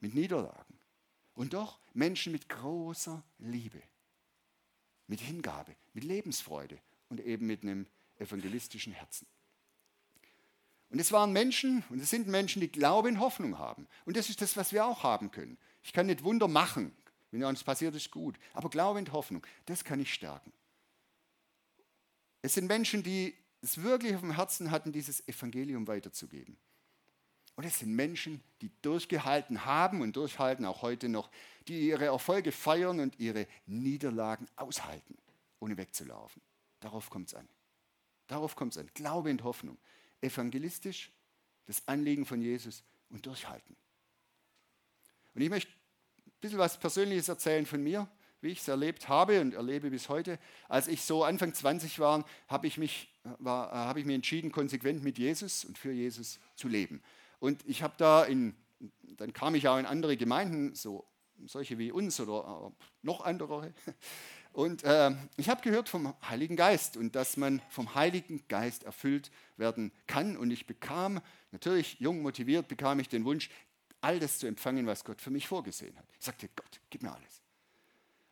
mit 0.00 0.14
Niederlagen. 0.14 0.78
Und 1.34 1.54
doch 1.54 1.78
Menschen 1.94 2.32
mit 2.32 2.48
großer 2.48 3.22
Liebe, 3.38 3.82
mit 5.06 5.20
Hingabe, 5.20 5.74
mit 5.94 6.04
Lebensfreude 6.04 6.78
und 7.08 7.20
eben 7.20 7.46
mit 7.46 7.62
einem 7.62 7.86
evangelistischen 8.18 8.92
Herzen. 8.92 9.26
Und 10.90 11.00
es 11.00 11.12
waren 11.12 11.32
Menschen, 11.32 11.84
und 11.90 12.00
es 12.00 12.10
sind 12.10 12.28
Menschen, 12.28 12.60
die 12.60 12.72
Glaube 12.72 13.08
und 13.08 13.20
Hoffnung 13.20 13.58
haben. 13.58 13.86
Und 14.06 14.16
das 14.16 14.30
ist 14.30 14.40
das, 14.40 14.56
was 14.56 14.72
wir 14.72 14.86
auch 14.86 15.02
haben 15.02 15.30
können. 15.30 15.58
Ich 15.82 15.92
kann 15.92 16.06
nicht 16.06 16.24
Wunder 16.24 16.48
machen. 16.48 16.94
Wenn 17.30 17.44
uns 17.44 17.62
passiert, 17.62 17.94
ist 17.94 18.10
gut. 18.10 18.36
Aber 18.54 18.70
Glaube 18.70 18.98
und 18.98 19.12
Hoffnung, 19.12 19.46
das 19.66 19.84
kann 19.84 20.00
ich 20.00 20.12
stärken. 20.12 20.52
Es 22.42 22.54
sind 22.54 22.66
Menschen, 22.66 23.02
die 23.02 23.34
es 23.60 23.82
wirklich 23.82 24.14
auf 24.14 24.20
dem 24.20 24.34
Herzen 24.34 24.70
hatten, 24.70 24.92
dieses 24.92 25.26
Evangelium 25.28 25.86
weiterzugeben. 25.86 26.56
Und 27.56 27.64
es 27.64 27.80
sind 27.80 27.94
Menschen, 27.94 28.40
die 28.60 28.70
durchgehalten 28.82 29.64
haben 29.64 30.00
und 30.00 30.14
durchhalten 30.14 30.64
auch 30.64 30.82
heute 30.82 31.08
noch, 31.08 31.28
die 31.66 31.88
ihre 31.88 32.04
Erfolge 32.04 32.52
feiern 32.52 33.00
und 33.00 33.18
ihre 33.18 33.48
Niederlagen 33.66 34.46
aushalten, 34.54 35.18
ohne 35.58 35.76
wegzulaufen. 35.76 36.40
Darauf 36.78 37.10
kommt 37.10 37.28
es 37.28 37.34
an. 37.34 37.48
Darauf 38.28 38.54
kommt 38.54 38.74
es 38.74 38.78
an. 38.78 38.88
Glaube 38.94 39.30
und 39.30 39.42
Hoffnung. 39.42 39.76
Evangelistisch, 40.20 41.10
das 41.66 41.86
Anliegen 41.88 42.26
von 42.26 42.40
Jesus 42.40 42.84
und 43.10 43.26
durchhalten. 43.26 43.76
Und 45.38 45.44
ich 45.44 45.50
möchte 45.50 45.70
ein 46.26 46.32
bisschen 46.40 46.58
was 46.58 46.80
Persönliches 46.80 47.28
erzählen 47.28 47.64
von 47.64 47.80
mir, 47.80 48.08
wie 48.40 48.48
ich 48.48 48.58
es 48.58 48.66
erlebt 48.66 49.08
habe 49.08 49.40
und 49.40 49.54
erlebe 49.54 49.88
bis 49.88 50.08
heute. 50.08 50.36
Als 50.68 50.88
ich 50.88 51.02
so 51.02 51.22
Anfang 51.22 51.54
20 51.54 52.00
war, 52.00 52.24
habe 52.48 52.66
ich, 52.66 52.76
mich, 52.76 53.08
war, 53.38 53.70
habe 53.70 54.00
ich 54.00 54.04
mich 54.04 54.16
entschieden, 54.16 54.50
konsequent 54.50 55.04
mit 55.04 55.16
Jesus 55.16 55.64
und 55.64 55.78
für 55.78 55.92
Jesus 55.92 56.40
zu 56.56 56.66
leben. 56.66 57.00
Und 57.38 57.64
ich 57.68 57.84
habe 57.84 57.94
da 57.98 58.24
in, 58.24 58.56
dann 59.16 59.32
kam 59.32 59.54
ich 59.54 59.68
auch 59.68 59.78
in 59.78 59.86
andere 59.86 60.16
Gemeinden, 60.16 60.74
so 60.74 61.06
solche 61.46 61.78
wie 61.78 61.92
uns 61.92 62.18
oder 62.18 62.72
äh, 62.72 62.84
noch 63.02 63.20
andere. 63.20 63.72
Und 64.52 64.82
äh, 64.82 65.14
ich 65.36 65.48
habe 65.50 65.62
gehört 65.62 65.88
vom 65.88 66.14
Heiligen 66.28 66.56
Geist 66.56 66.96
und 66.96 67.14
dass 67.14 67.36
man 67.36 67.62
vom 67.68 67.94
Heiligen 67.94 68.42
Geist 68.48 68.82
erfüllt 68.82 69.30
werden 69.56 69.92
kann. 70.08 70.36
Und 70.36 70.50
ich 70.50 70.66
bekam, 70.66 71.20
natürlich 71.52 72.00
jung 72.00 72.22
motiviert, 72.22 72.66
bekam 72.66 72.98
ich 72.98 73.08
den 73.08 73.24
Wunsch, 73.24 73.50
all 74.00 74.18
das 74.18 74.38
zu 74.38 74.46
empfangen, 74.46 74.86
was 74.86 75.04
Gott 75.04 75.20
für 75.20 75.30
mich 75.30 75.48
vorgesehen 75.48 75.96
hat. 75.96 76.06
Ich 76.18 76.24
sagte, 76.24 76.48
Gott, 76.54 76.80
gib 76.90 77.02
mir 77.02 77.12
alles. 77.12 77.42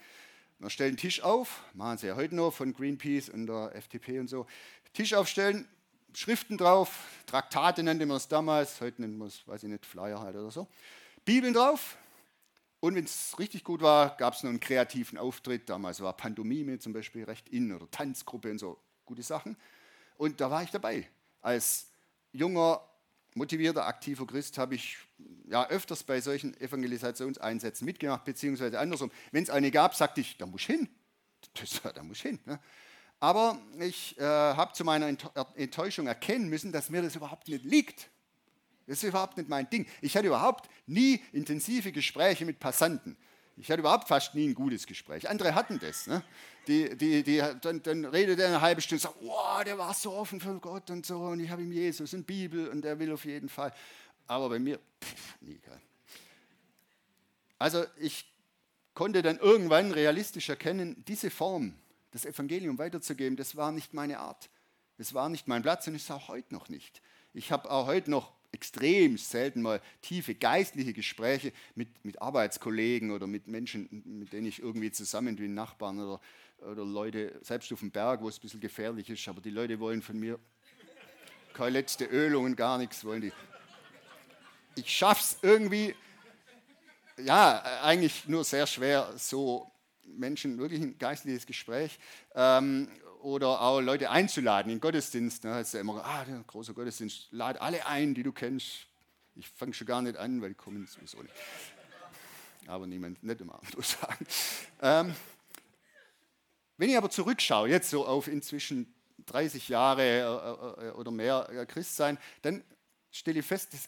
Wir 0.60 0.70
stellen 0.70 0.90
einen 0.90 0.98
Tisch 0.98 1.22
auf, 1.22 1.64
machen 1.74 1.98
sie 1.98 2.06
ja 2.08 2.16
heute 2.16 2.36
noch 2.36 2.52
von 2.52 2.74
Greenpeace 2.74 3.30
und 3.30 3.48
der 3.48 3.74
FDP 3.76 4.20
und 4.20 4.28
so. 4.28 4.46
Tisch 4.94 5.14
aufstellen, 5.14 5.66
Schriften 6.14 6.58
drauf, 6.58 7.00
Traktate 7.26 7.82
nannte 7.84 8.06
man 8.06 8.18
es 8.18 8.28
damals, 8.28 8.82
heute 8.82 9.02
nennt 9.02 9.18
man 9.18 9.30
es, 9.30 9.48
weiß 9.48 9.64
ich 9.64 9.70
nicht, 9.70 9.86
Flyer 9.86 10.20
halt 10.20 10.36
oder 10.36 10.52
so. 10.52 10.68
Bibeln 11.26 11.54
drauf. 11.54 11.98
Und 12.84 12.96
wenn 12.96 13.06
es 13.06 13.40
richtig 13.40 13.64
gut 13.64 13.82
war, 13.82 14.18
gab 14.18 14.34
es 14.34 14.44
noch 14.44 14.50
einen 14.50 14.60
kreativen 14.60 15.18
Auftritt. 15.18 15.70
Damals 15.70 16.02
war 16.02 16.12
Pantomime 16.18 16.80
zum 16.80 16.92
Beispiel 16.92 17.24
recht 17.24 17.48
in 17.48 17.72
oder 17.72 17.90
Tanzgruppe 17.90 18.52
und 18.52 18.58
so, 18.58 18.78
gute 19.06 19.24
Sachen. 19.24 19.56
Und 20.18 20.42
da 20.42 20.52
war 20.52 20.64
ich 20.64 20.70
dabei. 20.70 21.08
Als 21.40 21.88
junger, 22.34 22.86
motivierter, 23.36 23.86
aktiver 23.86 24.28
Christ 24.28 24.58
habe 24.58 24.76
ich 24.76 24.98
ja, 25.46 25.66
öfters 25.70 26.04
bei 26.04 26.20
solchen 26.20 26.60
Evangelisationseinsätzen 26.60 27.86
mitgemacht, 27.86 28.26
beziehungsweise 28.26 28.78
andersrum. 28.78 29.12
Wenn 29.32 29.44
es 29.44 29.50
eine 29.50 29.72
gab, 29.72 29.96
sagte 29.96 30.20
ich, 30.20 30.38
da 30.38 30.46
muss 30.46 30.60
ich 30.64 30.68
hin. 30.68 30.90
Das, 31.54 31.82
da 31.82 32.04
muss 32.04 32.18
ich 32.18 32.24
hin. 32.24 32.40
Ne? 32.44 32.60
Aber 33.22 33.58
ich 33.80 34.20
äh, 34.20 34.24
habe 34.24 34.74
zu 34.74 34.84
meiner 34.84 35.08
Enttäuschung 35.56 36.08
erkennen 36.08 36.50
müssen, 36.50 36.74
dass 36.74 36.90
mir 36.90 37.02
das 37.02 37.16
überhaupt 37.16 37.48
nicht 37.48 37.64
liegt. 37.64 38.10
Das 38.88 38.98
ist 38.98 39.04
überhaupt 39.04 39.38
nicht 39.38 39.50
mein 39.50 39.70
Ding. 39.70 39.88
Ich 40.02 40.16
hatte 40.16 40.28
überhaupt 40.28 40.70
nie 40.88 41.22
intensive 41.32 41.92
Gespräche 41.92 42.46
mit 42.46 42.60
Passanten. 42.60 43.18
Ich 43.56 43.70
hatte 43.70 43.82
überhaupt 43.82 44.08
fast 44.08 44.34
nie 44.34 44.48
ein 44.48 44.56
gutes 44.56 44.88
Gespräch. 44.88 45.30
Andere 45.30 45.54
hatten 45.54 45.80
das. 45.80 46.08
Ne? 46.08 46.24
Die, 46.68 46.98
die, 46.98 47.24
die, 47.24 47.44
dann, 47.62 47.84
dann 47.84 48.06
redet 48.06 48.40
er 48.40 48.48
eine 48.48 48.62
halbe 48.62 48.82
Stunde 48.82 49.08
und 49.08 49.14
sagt, 49.14 49.24
wow, 49.24 49.64
der 49.64 49.78
war 49.78 49.94
so 49.94 50.14
offen 50.14 50.40
für 50.40 50.60
Gott 50.60 50.90
und 50.90 51.06
so 51.06 51.20
und 51.20 51.40
ich 51.40 51.50
habe 51.50 51.62
ihm 51.62 51.72
Jesus 51.72 52.14
und 52.14 52.26
Bibel 52.26 52.70
und 52.70 52.84
er 52.84 52.98
will 52.98 53.12
auf 53.12 53.26
jeden 53.26 53.50
Fall. 53.50 53.74
Aber 54.28 54.50
bei 54.50 54.60
mir, 54.60 54.80
pff, 55.02 55.42
nie. 55.42 55.60
Also 57.60 57.86
ich 57.98 58.26
konnte 58.94 59.22
dann 59.22 59.38
irgendwann 59.38 59.92
realistisch 59.92 60.50
erkennen, 60.50 61.04
diese 61.08 61.30
Form, 61.30 61.76
das 62.12 62.26
Evangelium 62.26 62.78
weiterzugeben, 62.78 63.38
das 63.38 63.56
war 63.56 63.72
nicht 63.72 63.94
meine 63.94 64.20
Art. 64.20 64.50
Das 64.98 65.14
war 65.14 65.30
nicht 65.30 65.48
mein 65.48 65.62
Platz 65.62 65.88
und 65.88 65.96
ist 65.96 66.10
auch 66.12 66.28
heute 66.28 66.54
noch 66.54 66.70
nicht. 66.70 67.02
Ich 67.34 67.52
habe 67.52 67.70
auch 67.70 67.88
heute 67.88 68.12
noch 68.12 68.34
extrem 68.54 69.18
selten 69.18 69.62
mal 69.62 69.82
tiefe 70.02 70.36
geistliche 70.36 70.94
Gespräche 70.94 71.52
mit, 71.76 72.06
mit 72.06 72.22
Arbeitskollegen 72.22 73.12
oder 73.12 73.28
mit 73.28 73.48
Menschen, 73.48 74.04
mit 74.06 74.32
denen 74.32 74.48
ich 74.48 74.62
irgendwie 74.62 74.92
zusammen 74.92 75.36
bin, 75.36 75.54
Nachbarn 75.54 76.00
oder, 76.00 76.22
oder 76.60 76.86
Leute, 76.86 77.40
selbst 77.42 77.74
auf 77.74 77.80
dem 77.80 77.92
Berg, 77.92 78.22
wo 78.22 78.30
es 78.30 78.38
ein 78.38 78.42
bisschen 78.42 78.62
gefährlich 78.62 79.10
ist, 79.10 79.28
aber 79.28 79.42
die 79.42 79.50
Leute 79.50 79.80
wollen 79.80 80.02
von 80.02 80.20
mir 80.20 80.40
keine 81.54 81.72
letzte 81.72 82.06
Ölung 82.06 82.46
und 82.46 82.56
gar 82.56 82.78
nichts 82.78 83.04
wollen 83.04 83.22
die. 83.22 83.34
Ich 84.76 84.90
schaffe 84.90 85.22
es 85.22 85.38
irgendwie, 85.42 85.96
ja, 87.18 87.62
eigentlich 87.84 88.28
nur 88.28 88.44
sehr 88.44 88.66
schwer, 88.66 89.14
so 89.18 89.72
Menschen 90.04 90.58
wirklich 90.58 90.82
ein 90.82 90.98
geistliches 90.98 91.46
Gespräch 91.46 92.00
ähm, 92.36 92.88
oder 93.24 93.62
auch 93.62 93.80
Leute 93.80 94.10
einzuladen 94.10 94.72
in 94.72 94.80
Gottesdienst. 94.80 95.44
Da 95.44 95.50
ne, 95.50 95.56
heißt 95.56 95.74
ja 95.74 95.80
immer, 95.80 96.04
ah, 96.04 96.26
der 96.26 96.44
große 96.46 96.74
Gottesdienst, 96.74 97.30
lad 97.32 97.60
alle 97.62 97.86
ein, 97.88 98.14
die 98.14 98.24
du 98.24 98.32
kennst. 98.32 98.88
Ich 99.36 99.50
fange 99.50 99.74
schon 99.74 99.88
gar 99.88 100.02
nicht 100.02 100.18
an, 100.18 100.42
weil 100.42 100.50
die 100.50 100.56
kommen 100.56 100.86
sowieso 100.86 101.22
nicht. 101.22 101.34
Aber 102.68 102.86
niemand, 102.86 103.24
nicht 103.24 103.42
immer 103.42 103.60
sagen. 103.82 104.26
Ähm, 104.82 105.16
wenn 106.78 106.90
ich 106.90 106.98
aber 106.98 107.10
zurückschaue, 107.10 107.70
jetzt 107.70 107.90
so 107.90 108.06
auf 108.06 108.28
inzwischen 108.28 108.94
30 109.26 109.70
Jahre 109.70 110.02
äh, 110.80 110.88
äh, 110.88 110.92
oder 110.92 111.12
mehr 111.12 111.50
äh, 111.50 111.66
Christ 111.66 111.96
sein, 111.96 112.18
dann 112.42 112.64
stelle 113.12 113.40
ich 113.40 113.46
fest, 113.46 113.74
das 113.74 113.88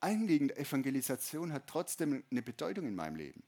Anliegen 0.00 0.48
der 0.48 0.58
Evangelisation 0.58 1.52
hat 1.52 1.66
trotzdem 1.66 2.24
eine 2.30 2.42
Bedeutung 2.42 2.86
in 2.86 2.94
meinem 2.94 3.16
Leben. 3.16 3.42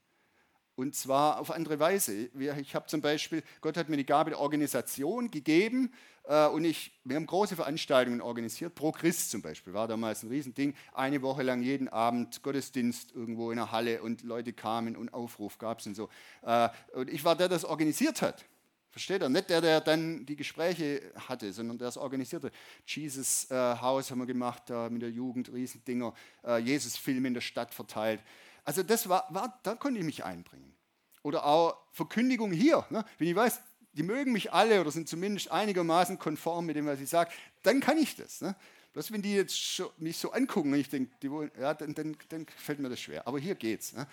Und 0.79 0.95
zwar 0.95 1.41
auf 1.41 1.51
andere 1.51 1.77
Weise. 1.81 2.29
Ich 2.57 2.73
habe 2.73 2.87
zum 2.87 3.01
Beispiel, 3.01 3.43
Gott 3.59 3.75
hat 3.75 3.89
mir 3.89 3.97
die 3.97 4.05
Gabe 4.05 4.29
der 4.29 4.39
Organisation 4.39 5.29
gegeben 5.29 5.91
äh, 6.23 6.47
und 6.47 6.63
ich, 6.63 6.97
wir 7.03 7.17
haben 7.17 7.25
große 7.25 7.57
Veranstaltungen 7.57 8.21
organisiert. 8.21 8.75
Pro 8.75 8.93
Christ 8.93 9.29
zum 9.29 9.41
Beispiel 9.41 9.73
war 9.73 9.89
damals 9.89 10.23
ein 10.23 10.29
Riesending. 10.29 10.73
Eine 10.93 11.21
Woche 11.21 11.43
lang 11.43 11.63
jeden 11.63 11.89
Abend 11.89 12.41
Gottesdienst 12.43 13.13
irgendwo 13.13 13.51
in 13.51 13.57
der 13.57 13.73
Halle 13.73 14.01
und 14.01 14.23
Leute 14.23 14.53
kamen 14.53 14.95
und 14.95 15.13
Aufruf 15.13 15.57
gab 15.57 15.81
es 15.81 15.87
und 15.87 15.95
so. 15.95 16.07
Äh, 16.43 16.69
und 16.93 17.09
ich 17.09 17.25
war 17.25 17.35
der, 17.35 17.49
der 17.49 17.57
das 17.57 17.65
organisiert 17.65 18.21
hat. 18.21 18.45
Versteht 18.91 19.21
er? 19.21 19.27
Nicht 19.27 19.49
der, 19.49 19.59
der 19.59 19.81
dann 19.81 20.25
die 20.25 20.37
Gespräche 20.37 21.11
hatte, 21.27 21.51
sondern 21.51 21.77
der 21.77 21.89
es 21.89 21.97
organisierte. 21.97 22.51
Jesus 22.87 23.51
äh, 23.51 23.55
Haus 23.55 24.09
haben 24.09 24.19
wir 24.19 24.25
gemacht, 24.25 24.63
da 24.67 24.89
mit 24.89 25.01
der 25.01 25.11
Jugend, 25.11 25.51
Riesendinger, 25.51 26.13
äh, 26.43 26.57
Jesus-Film 26.59 27.25
in 27.25 27.33
der 27.33 27.41
Stadt 27.41 27.73
verteilt. 27.73 28.21
Also 28.63 28.83
das 28.83 29.09
war, 29.09 29.27
war, 29.29 29.59
da 29.63 29.75
konnte 29.75 29.99
ich 29.99 30.05
mich 30.05 30.23
einbringen. 30.23 30.75
Oder 31.23 31.45
auch 31.45 31.77
Verkündigung 31.91 32.51
hier. 32.51 32.85
Ne? 32.89 33.03
Wenn 33.17 33.27
ich 33.27 33.35
weiß, 33.35 33.59
die 33.93 34.03
mögen 34.03 34.31
mich 34.31 34.53
alle 34.53 34.79
oder 34.81 34.91
sind 34.91 35.09
zumindest 35.09 35.51
einigermaßen 35.51 36.19
konform 36.19 36.65
mit 36.65 36.75
dem, 36.75 36.85
was 36.85 36.99
ich 36.99 37.09
sage, 37.09 37.31
dann 37.63 37.79
kann 37.79 37.97
ich 37.97 38.15
das. 38.15 38.41
Ne? 38.41 38.55
Bloß 38.93 39.11
wenn 39.11 39.21
die 39.21 39.33
jetzt 39.33 39.81
mich 39.97 40.17
so 40.17 40.31
angucken 40.31 40.73
und 40.73 40.79
ich 40.79 40.89
denke, 40.89 41.51
ja, 41.59 41.73
dann, 41.73 41.93
dann, 41.93 42.17
dann 42.29 42.45
fällt 42.47 42.79
mir 42.79 42.89
das 42.89 42.99
schwer. 42.99 43.27
Aber 43.27 43.39
hier 43.39 43.55
geht's. 43.55 43.93
Ne? 43.93 44.07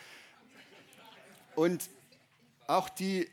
Und 1.54 1.88
auch 2.66 2.88
die 2.88 3.28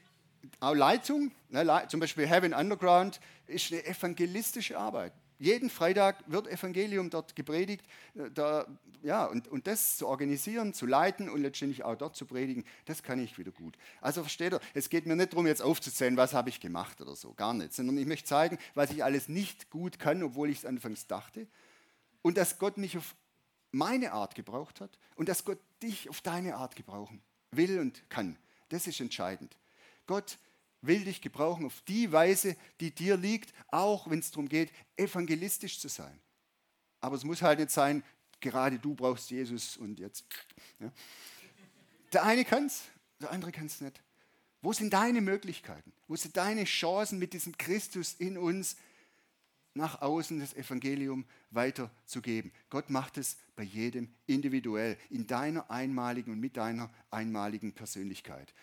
auch 0.60 0.74
Leitung, 0.74 1.32
ne, 1.50 1.86
zum 1.88 2.00
Beispiel 2.00 2.28
Heaven 2.28 2.54
Underground, 2.54 3.20
ist 3.48 3.72
eine 3.72 3.86
evangelistische 3.86 4.78
Arbeit. 4.78 5.14
Jeden 5.44 5.70
Freitag 5.70 6.24
wird 6.28 6.48
Evangelium 6.48 7.10
dort 7.10 7.36
gepredigt. 7.36 7.86
Äh, 8.16 8.32
da, 8.32 8.66
ja, 9.02 9.26
und, 9.26 9.50
und 9.50 9.68
das 9.68 9.98
zu 9.98 10.08
organisieren, 10.08 10.74
zu 10.74 10.86
leiten 10.86 11.28
und 11.28 11.42
letztendlich 11.42 11.84
auch 11.84 11.98
dort 11.98 12.16
zu 12.16 12.26
predigen, 12.26 12.64
das 12.86 13.04
kann 13.04 13.20
ich 13.20 13.38
wieder 13.38 13.52
gut. 13.52 13.78
Also 14.00 14.22
versteht 14.22 14.54
ihr, 14.54 14.62
es 14.74 14.88
geht 14.88 15.06
mir 15.06 15.18
nicht 15.18 15.34
darum, 15.34 15.46
jetzt 15.46 15.62
aufzuzählen, 15.62 16.16
was 16.16 16.34
habe 16.34 16.48
ich 16.48 16.62
gemacht 16.62 17.02
oder 17.02 17.14
so, 17.18 17.34
gar 17.34 17.54
nicht, 17.54 17.74
sondern 17.74 17.98
ich 17.98 18.06
möchte 18.06 18.30
zeigen, 18.30 18.58
was 18.74 18.92
ich 18.92 19.04
alles 19.04 19.28
nicht 19.28 19.70
gut 19.70 20.00
kann, 20.00 20.24
obwohl 20.24 20.50
ich 20.50 20.60
es 20.60 20.66
anfangs 20.66 21.08
dachte. 21.08 21.46
Und 22.22 22.38
dass 22.38 22.58
Gott 22.58 22.78
mich 22.78 22.98
auf 22.98 23.14
meine 23.74 24.14
Art 24.14 24.36
gebraucht 24.36 24.80
hat 24.80 24.98
und 25.16 25.28
dass 25.28 25.44
Gott 25.44 25.60
dich 25.82 26.08
auf 26.08 26.22
deine 26.22 26.56
Art 26.56 26.78
gebrauchen 26.78 27.22
will 27.52 27.82
und 27.82 28.10
kann. 28.10 28.38
Das 28.70 28.88
ist 28.88 29.02
entscheidend. 29.02 29.58
Gott 30.08 30.38
will 30.86 31.04
dich 31.04 31.22
gebrauchen 31.22 31.66
auf 31.66 31.82
die 31.88 32.12
Weise, 32.12 32.56
die 32.80 32.92
dir 32.92 33.18
liegt, 33.18 33.54
auch 33.70 34.10
wenn 34.10 34.20
es 34.20 34.32
darum 34.32 34.48
geht, 34.48 34.72
evangelistisch 34.98 35.80
zu 35.80 35.88
sein. 35.88 36.20
Aber 37.00 37.16
es 37.16 37.24
muss 37.24 37.42
halt 37.42 37.60
nicht 37.60 37.72
sein, 37.72 38.04
gerade 38.40 38.78
du 38.78 38.94
brauchst 38.94 39.32
Jesus 39.32 39.78
und 39.78 40.00
jetzt. 40.00 40.26
Ja. 40.80 40.92
Der 42.12 42.24
eine 42.24 42.46
kann 42.46 42.66
es, 42.66 42.84
der 43.20 43.32
andere 43.32 43.52
kann 43.52 43.66
es 43.66 43.82
nicht. 43.82 44.02
Wo 44.62 44.72
sind 44.72 44.94
deine 44.94 45.20
Möglichkeiten? 45.20 45.92
Wo 46.08 46.16
sind 46.16 46.38
deine 46.38 46.64
Chancen 46.66 47.20
mit 47.20 47.34
diesem 47.34 47.58
Christus 47.58 48.14
in 48.14 48.38
uns 48.38 48.78
nach 49.74 50.02
außen 50.02 50.40
das 50.40 50.54
Evangelium 50.54 51.26
weiterzugeben? 51.50 52.52
Gott 52.70 52.90
macht 52.90 53.18
es 53.18 53.38
bei 53.56 53.64
jedem 53.64 54.14
individuell, 54.26 54.98
in 55.10 55.28
deiner 55.28 55.70
einmaligen 55.70 56.32
und 56.32 56.40
mit 56.40 56.56
deiner 56.56 56.90
einmaligen 57.10 57.74
Persönlichkeit. 57.74 58.54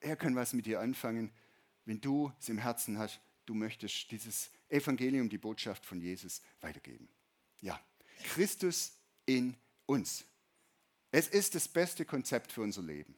Er 0.00 0.16
kann 0.16 0.36
was 0.36 0.52
mit 0.52 0.66
dir 0.66 0.80
anfangen, 0.80 1.32
wenn 1.84 2.00
du 2.00 2.32
es 2.40 2.48
im 2.48 2.58
Herzen 2.58 2.98
hast, 2.98 3.20
du 3.46 3.54
möchtest 3.54 4.10
dieses 4.10 4.50
Evangelium, 4.68 5.28
die 5.28 5.38
Botschaft 5.38 5.84
von 5.84 6.00
Jesus 6.00 6.40
weitergeben. 6.60 7.08
Ja, 7.60 7.80
Christus 8.24 8.92
in 9.26 9.56
uns. 9.86 10.24
Es 11.10 11.28
ist 11.28 11.54
das 11.54 11.68
beste 11.68 12.04
Konzept 12.04 12.52
für 12.52 12.62
unser 12.62 12.82
Leben. 12.82 13.14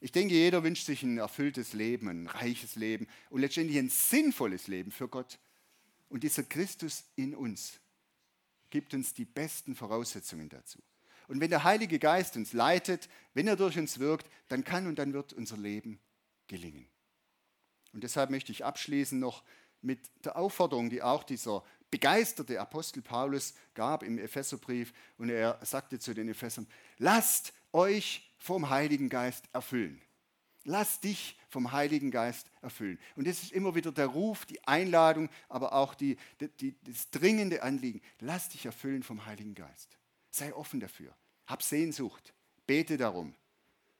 Ich 0.00 0.12
denke, 0.12 0.34
jeder 0.34 0.64
wünscht 0.64 0.86
sich 0.86 1.02
ein 1.02 1.18
erfülltes 1.18 1.74
Leben, 1.74 2.08
ein 2.08 2.26
reiches 2.26 2.74
Leben 2.74 3.06
und 3.30 3.40
letztendlich 3.40 3.78
ein 3.78 3.90
sinnvolles 3.90 4.66
Leben 4.66 4.90
für 4.90 5.08
Gott. 5.08 5.38
Und 6.08 6.24
dieser 6.24 6.42
Christus 6.42 7.04
in 7.14 7.34
uns 7.34 7.80
gibt 8.70 8.94
uns 8.94 9.14
die 9.14 9.24
besten 9.24 9.74
Voraussetzungen 9.74 10.48
dazu. 10.48 10.80
Und 11.28 11.40
wenn 11.40 11.50
der 11.50 11.64
Heilige 11.64 11.98
Geist 11.98 12.36
uns 12.36 12.52
leitet, 12.52 13.08
wenn 13.34 13.46
er 13.46 13.56
durch 13.56 13.78
uns 13.78 13.98
wirkt, 13.98 14.28
dann 14.48 14.64
kann 14.64 14.86
und 14.86 14.98
dann 14.98 15.12
wird 15.12 15.32
unser 15.32 15.56
Leben 15.56 16.00
gelingen. 16.48 16.88
Und 17.92 18.04
deshalb 18.04 18.30
möchte 18.30 18.52
ich 18.52 18.64
abschließen 18.64 19.18
noch 19.18 19.42
mit 19.80 20.00
der 20.24 20.36
Aufforderung, 20.36 20.90
die 20.90 21.02
auch 21.02 21.24
dieser 21.24 21.62
begeisterte 21.90 22.60
Apostel 22.60 23.02
Paulus 23.02 23.54
gab 23.74 24.02
im 24.02 24.18
Epheserbrief. 24.18 24.92
Und 25.18 25.28
er 25.28 25.58
sagte 25.62 25.98
zu 25.98 26.14
den 26.14 26.28
Ephesern, 26.28 26.66
lasst 26.98 27.52
euch 27.72 28.30
vom 28.38 28.70
Heiligen 28.70 29.08
Geist 29.08 29.44
erfüllen. 29.52 30.00
Lass 30.64 31.00
dich 31.00 31.36
vom 31.48 31.72
Heiligen 31.72 32.10
Geist 32.10 32.50
erfüllen. 32.60 32.98
Und 33.16 33.26
das 33.26 33.42
ist 33.42 33.52
immer 33.52 33.74
wieder 33.74 33.90
der 33.90 34.06
Ruf, 34.06 34.46
die 34.46 34.62
Einladung, 34.64 35.28
aber 35.48 35.72
auch 35.72 35.94
die, 35.94 36.16
die, 36.60 36.76
das 36.82 37.10
dringende 37.10 37.62
Anliegen. 37.62 38.00
Lass 38.20 38.48
dich 38.48 38.64
erfüllen 38.66 39.02
vom 39.02 39.26
Heiligen 39.26 39.54
Geist. 39.54 39.98
Sei 40.30 40.54
offen 40.54 40.78
dafür. 40.78 41.14
Hab 41.46 41.62
Sehnsucht. 41.62 42.32
Bete 42.66 42.96
darum. 42.96 43.34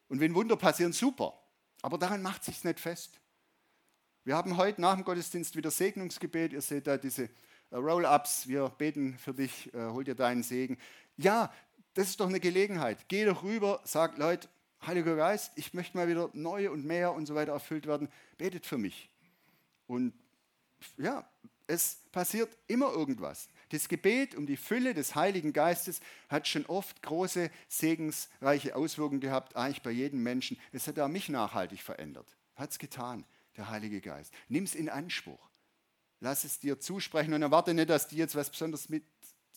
Und 0.09 0.21
wenn 0.21 0.35
Wunder 0.35 0.57
passieren, 0.57 0.93
super. 0.93 1.37
Aber 1.83 1.99
daran 1.99 2.23
macht 2.23 2.45
sich 2.45 2.63
nicht 2.63 2.79
fest. 2.79 3.21
Wir 4.25 4.37
haben 4.37 4.57
heute 4.57 4.81
nach 4.81 4.95
dem 4.95 5.03
Gottesdienst 5.03 5.57
wieder 5.57 5.73
Segnungsgebet. 5.73 6.53
Ihr 6.53 6.61
seht 6.61 6.87
da 6.87 6.97
diese 6.97 7.25
äh, 7.25 7.77
Roll-ups. 7.77 8.47
Wir 8.47 8.69
beten 8.69 9.19
für 9.19 9.35
dich, 9.35 9.75
äh, 9.75 9.89
hol 9.89 10.05
dir 10.05 10.15
deinen 10.15 10.45
Segen. 10.45 10.79
Ja, 11.17 11.53
das 11.95 12.11
ist 12.11 12.21
doch 12.21 12.29
eine 12.29 12.39
Gelegenheit. 12.39 13.09
Geh 13.09 13.25
doch 13.25 13.43
rüber, 13.43 13.81
sag 13.83 14.19
Leute, 14.19 14.49
Heiliger 14.87 15.17
Geist, 15.17 15.53
ich 15.57 15.75
möchte 15.75 15.97
mal 15.97 16.07
wieder 16.07 16.31
neu 16.35 16.71
und 16.71 16.85
mehr 16.85 17.13
und 17.15 17.27
so 17.27 17.35
weiter 17.35 17.51
erfüllt 17.51 17.87
werden. 17.87 18.09
Betet 18.39 18.65
für 18.65 18.79
mich. 18.79 19.11
Und 19.89 20.13
ja, 20.99 21.29
es 21.67 21.99
passiert 22.13 22.57
immer 22.69 22.93
irgendwas. 22.93 23.49
Das 23.71 23.89
Gebet 23.89 24.37
um 24.37 24.47
die 24.47 24.57
Fülle 24.57 24.95
des 24.95 25.17
Heiligen 25.17 25.53
Geistes 25.53 26.01
hat 26.29 26.47
schon 26.47 26.67
oft 26.67 27.03
große 27.03 27.51
segensreiche 27.69 28.77
Auswirkungen 28.77 29.21
gehabt, 29.21 29.57
eigentlich 29.57 29.83
bei 29.83 29.91
jedem 29.91 30.23
Menschen. 30.23 30.59
Es 30.71 30.87
hat 30.87 30.99
auch 31.01 31.09
mich 31.09 31.29
nachhaltig 31.29 31.83
verändert. 31.83 32.37
Hat 32.55 32.71
es 32.71 32.79
getan 32.79 33.25
der 33.57 33.69
Heilige 33.71 34.01
Geist. 34.01 34.33
Nimm 34.49 34.65
es 34.65 34.75
in 34.75 34.89
Anspruch. 34.89 35.51
lass 36.21 36.45
es 36.45 36.61
dir 36.61 36.79
zusprechen 36.79 37.35
und 37.35 37.43
erwarte 37.43 37.75
nicht, 37.75 37.91
dass 37.91 38.07
die 38.07 38.17
jetzt 38.17 38.37
was 38.37 38.49
Besonderes 38.49 38.89
mit 38.89 39.05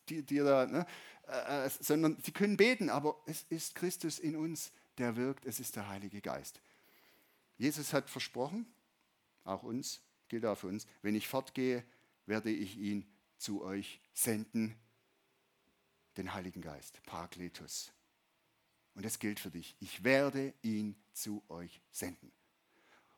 dir 0.10 0.44
da, 0.44 0.66
ne? 0.66 0.86
äh, 1.28 1.70
sondern 1.80 2.18
sie 2.24 2.32
können 2.32 2.58
beten, 2.58 2.90
aber 2.90 3.22
es 3.28 3.44
ist 3.50 3.76
Christus 3.76 4.20
in 4.20 4.36
uns, 4.36 4.72
der 4.98 5.16
wirkt, 5.16 5.46
es 5.46 5.60
ist 5.60 5.76
der 5.76 5.88
Heilige 5.88 6.22
Geist. 6.22 6.60
Jesus 7.58 7.94
hat 7.94 8.10
versprochen, 8.10 8.66
auch 9.44 9.64
uns, 9.64 10.02
gilt 10.28 10.46
auch 10.46 10.58
für 10.58 10.68
uns, 10.68 10.88
wenn 11.02 11.16
ich 11.16 11.28
fortgehe, 11.28 11.84
werde 12.26 12.50
ich 12.50 12.78
ihn 12.78 13.06
zu 13.38 13.64
euch 13.64 14.02
senden, 14.14 14.76
den 16.18 16.34
Heiligen 16.34 16.62
Geist, 16.62 17.02
Parakletus. 17.06 17.92
Und 18.96 19.06
das 19.06 19.20
gilt 19.20 19.40
für 19.40 19.52
dich. 19.52 19.76
Ich 19.80 20.04
werde 20.04 20.54
ihn 20.62 20.96
zu 21.14 21.44
euch 21.50 21.82
senden. 21.92 22.32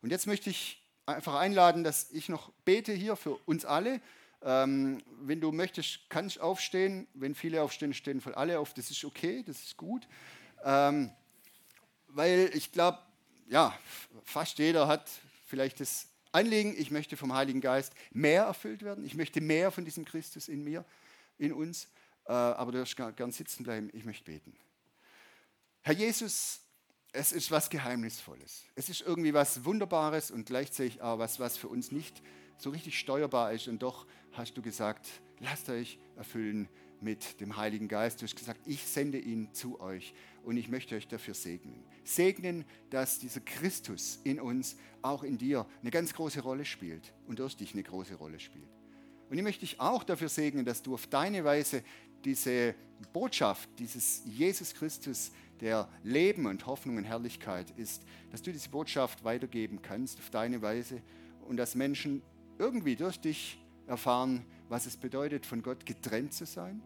Und 0.07 0.11
jetzt 0.11 0.25
möchte 0.25 0.49
ich 0.49 0.81
einfach 1.05 1.35
einladen, 1.35 1.83
dass 1.83 2.09
ich 2.11 2.29
noch 2.29 2.53
bete 2.63 2.93
hier 2.93 3.17
für 3.17 3.35
uns 3.45 3.65
alle. 3.65 3.99
Ähm, 4.41 5.03
wenn 5.19 5.41
du 5.41 5.51
möchtest, 5.51 6.09
kannst 6.09 6.37
du 6.37 6.43
aufstehen. 6.43 7.09
Wenn 7.13 7.35
viele 7.35 7.61
aufstehen, 7.61 7.93
stehen 7.93 8.21
voll 8.21 8.33
alle 8.33 8.57
auf. 8.57 8.73
Das 8.73 8.89
ist 8.89 9.03
okay, 9.03 9.43
das 9.45 9.61
ist 9.61 9.75
gut. 9.75 10.07
Ähm, 10.63 11.11
weil 12.07 12.51
ich 12.53 12.71
glaube, 12.71 12.99
ja, 13.49 13.77
fast 14.23 14.59
jeder 14.59 14.87
hat 14.87 15.11
vielleicht 15.45 15.81
das 15.81 16.07
Anliegen, 16.31 16.73
ich 16.77 16.89
möchte 16.89 17.17
vom 17.17 17.33
Heiligen 17.33 17.59
Geist 17.59 17.91
mehr 18.11 18.43
erfüllt 18.43 18.83
werden. 18.83 19.05
Ich 19.05 19.15
möchte 19.15 19.41
mehr 19.41 19.71
von 19.71 19.83
diesem 19.83 20.05
Christus 20.05 20.47
in 20.47 20.63
mir, 20.63 20.85
in 21.37 21.51
uns. 21.51 21.89
Äh, 22.27 22.31
aber 22.31 22.71
du 22.71 22.77
darfst 22.77 22.95
gern 22.95 23.33
sitzen 23.33 23.65
bleiben. 23.65 23.89
Ich 23.91 24.05
möchte 24.05 24.23
beten. 24.23 24.55
Herr 25.81 25.95
Jesus, 25.95 26.61
es 27.17 27.31
ist 27.31 27.49
was 27.49 27.69
Geheimnisvolles. 27.69 28.65
Es 28.75 28.89
ist 28.89 29.01
irgendwie 29.01 29.33
was 29.33 29.65
Wunderbares 29.65 30.29
und 30.29 30.45
gleichzeitig 30.45 31.01
auch 31.01 31.17
was, 31.17 31.39
was 31.39 31.57
für 31.57 31.67
uns 31.67 31.91
nicht 31.91 32.21
so 32.59 32.69
richtig 32.69 32.97
steuerbar 32.99 33.53
ist. 33.53 33.67
Und 33.67 33.81
doch 33.81 34.05
hast 34.33 34.55
du 34.55 34.61
gesagt, 34.61 35.07
lasst 35.39 35.67
euch 35.69 35.97
erfüllen 36.15 36.69
mit 37.01 37.41
dem 37.41 37.57
Heiligen 37.57 37.87
Geist. 37.87 38.21
Du 38.21 38.25
hast 38.25 38.35
gesagt, 38.35 38.61
ich 38.67 38.83
sende 38.83 39.17
ihn 39.17 39.51
zu 39.53 39.79
euch 39.81 40.13
und 40.43 40.57
ich 40.57 40.69
möchte 40.69 40.95
euch 40.95 41.07
dafür 41.07 41.33
segnen. 41.33 41.83
Segnen, 42.03 42.65
dass 42.91 43.17
dieser 43.17 43.41
Christus 43.41 44.19
in 44.23 44.39
uns, 44.39 44.77
auch 45.01 45.23
in 45.23 45.39
dir, 45.39 45.65
eine 45.81 45.91
ganz 45.91 46.13
große 46.13 46.41
Rolle 46.41 46.65
spielt 46.65 47.13
und 47.27 47.39
durch 47.39 47.57
dich 47.57 47.73
eine 47.73 47.83
große 47.83 48.15
Rolle 48.15 48.39
spielt. 48.39 48.69
Und 49.29 49.37
ich 49.37 49.43
möchte 49.43 49.61
dich 49.61 49.79
auch 49.79 50.03
dafür 50.03 50.29
segnen, 50.29 50.65
dass 50.65 50.83
du 50.83 50.93
auf 50.93 51.07
deine 51.07 51.43
Weise 51.43 51.83
diese 52.23 52.75
Botschaft, 53.11 53.69
dieses 53.79 54.21
Jesus 54.25 54.73
Christus, 54.73 55.31
der 55.61 55.87
Leben 56.03 56.45
und 56.45 56.65
Hoffnung 56.65 56.97
und 56.97 57.03
Herrlichkeit 57.03 57.71
ist, 57.77 58.03
dass 58.31 58.41
du 58.41 58.51
diese 58.51 58.69
Botschaft 58.69 59.23
weitergeben 59.23 59.81
kannst 59.81 60.19
auf 60.19 60.29
deine 60.29 60.61
Weise 60.61 61.01
und 61.47 61.57
dass 61.57 61.75
Menschen 61.75 62.21
irgendwie 62.59 62.95
durch 62.95 63.19
dich 63.19 63.59
erfahren, 63.87 64.45
was 64.69 64.85
es 64.85 64.97
bedeutet, 64.97 65.45
von 65.45 65.61
Gott 65.61 65.85
getrennt 65.85 66.33
zu 66.33 66.45
sein, 66.45 66.81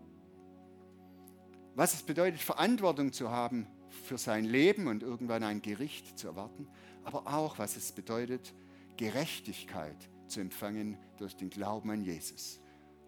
was 1.76 1.94
es 1.94 2.04
bedeutet, 2.04 2.42
Verantwortung 2.42 3.14
zu 3.14 3.30
haben 3.30 3.66
für 4.04 4.18
sein 4.18 4.46
Leben 4.46 4.88
und 4.88 5.04
irgendwann 5.04 5.44
ein 5.44 5.62
Gericht 5.62 6.18
zu 6.18 6.28
erwarten, 6.28 6.68
aber 7.04 7.28
auch, 7.28 7.60
was 7.60 7.78
es 7.78 7.92
bedeutet, 7.92 8.54
Gerechtigkeit 8.98 9.96
zu 10.28 10.42
empfangen 10.42 10.98
durch 11.18 11.36
den 11.36 11.50
Glauben 11.50 11.90
an 11.90 12.04
Jesus. 12.04 12.60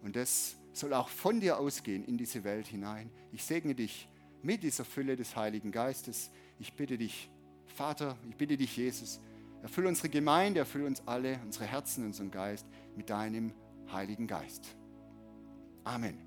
Und 0.02 0.16
das 0.16 0.56
soll 0.72 0.92
auch 0.92 1.08
von 1.08 1.40
dir 1.40 1.58
ausgehen 1.58 2.04
in 2.04 2.18
diese 2.18 2.44
Welt 2.44 2.66
hinein. 2.66 3.10
Ich 3.32 3.44
segne 3.44 3.74
dich 3.74 4.08
mit 4.44 4.62
dieser 4.62 4.84
Fülle 4.84 5.16
des 5.16 5.34
Heiligen 5.34 5.72
Geistes. 5.72 6.30
Ich 6.58 6.74
bitte 6.74 6.98
dich, 6.98 7.30
Vater, 7.66 8.16
ich 8.28 8.36
bitte 8.36 8.56
dich, 8.56 8.76
Jesus, 8.76 9.20
erfülle 9.62 9.88
unsere 9.88 10.10
Gemeinde, 10.10 10.60
erfülle 10.60 10.86
uns 10.86 11.02
alle, 11.06 11.40
unsere 11.44 11.64
Herzen, 11.64 12.04
unseren 12.04 12.30
Geist 12.30 12.66
mit 12.94 13.10
deinem 13.10 13.52
Heiligen 13.90 14.26
Geist. 14.26 14.76
Amen. 15.84 16.18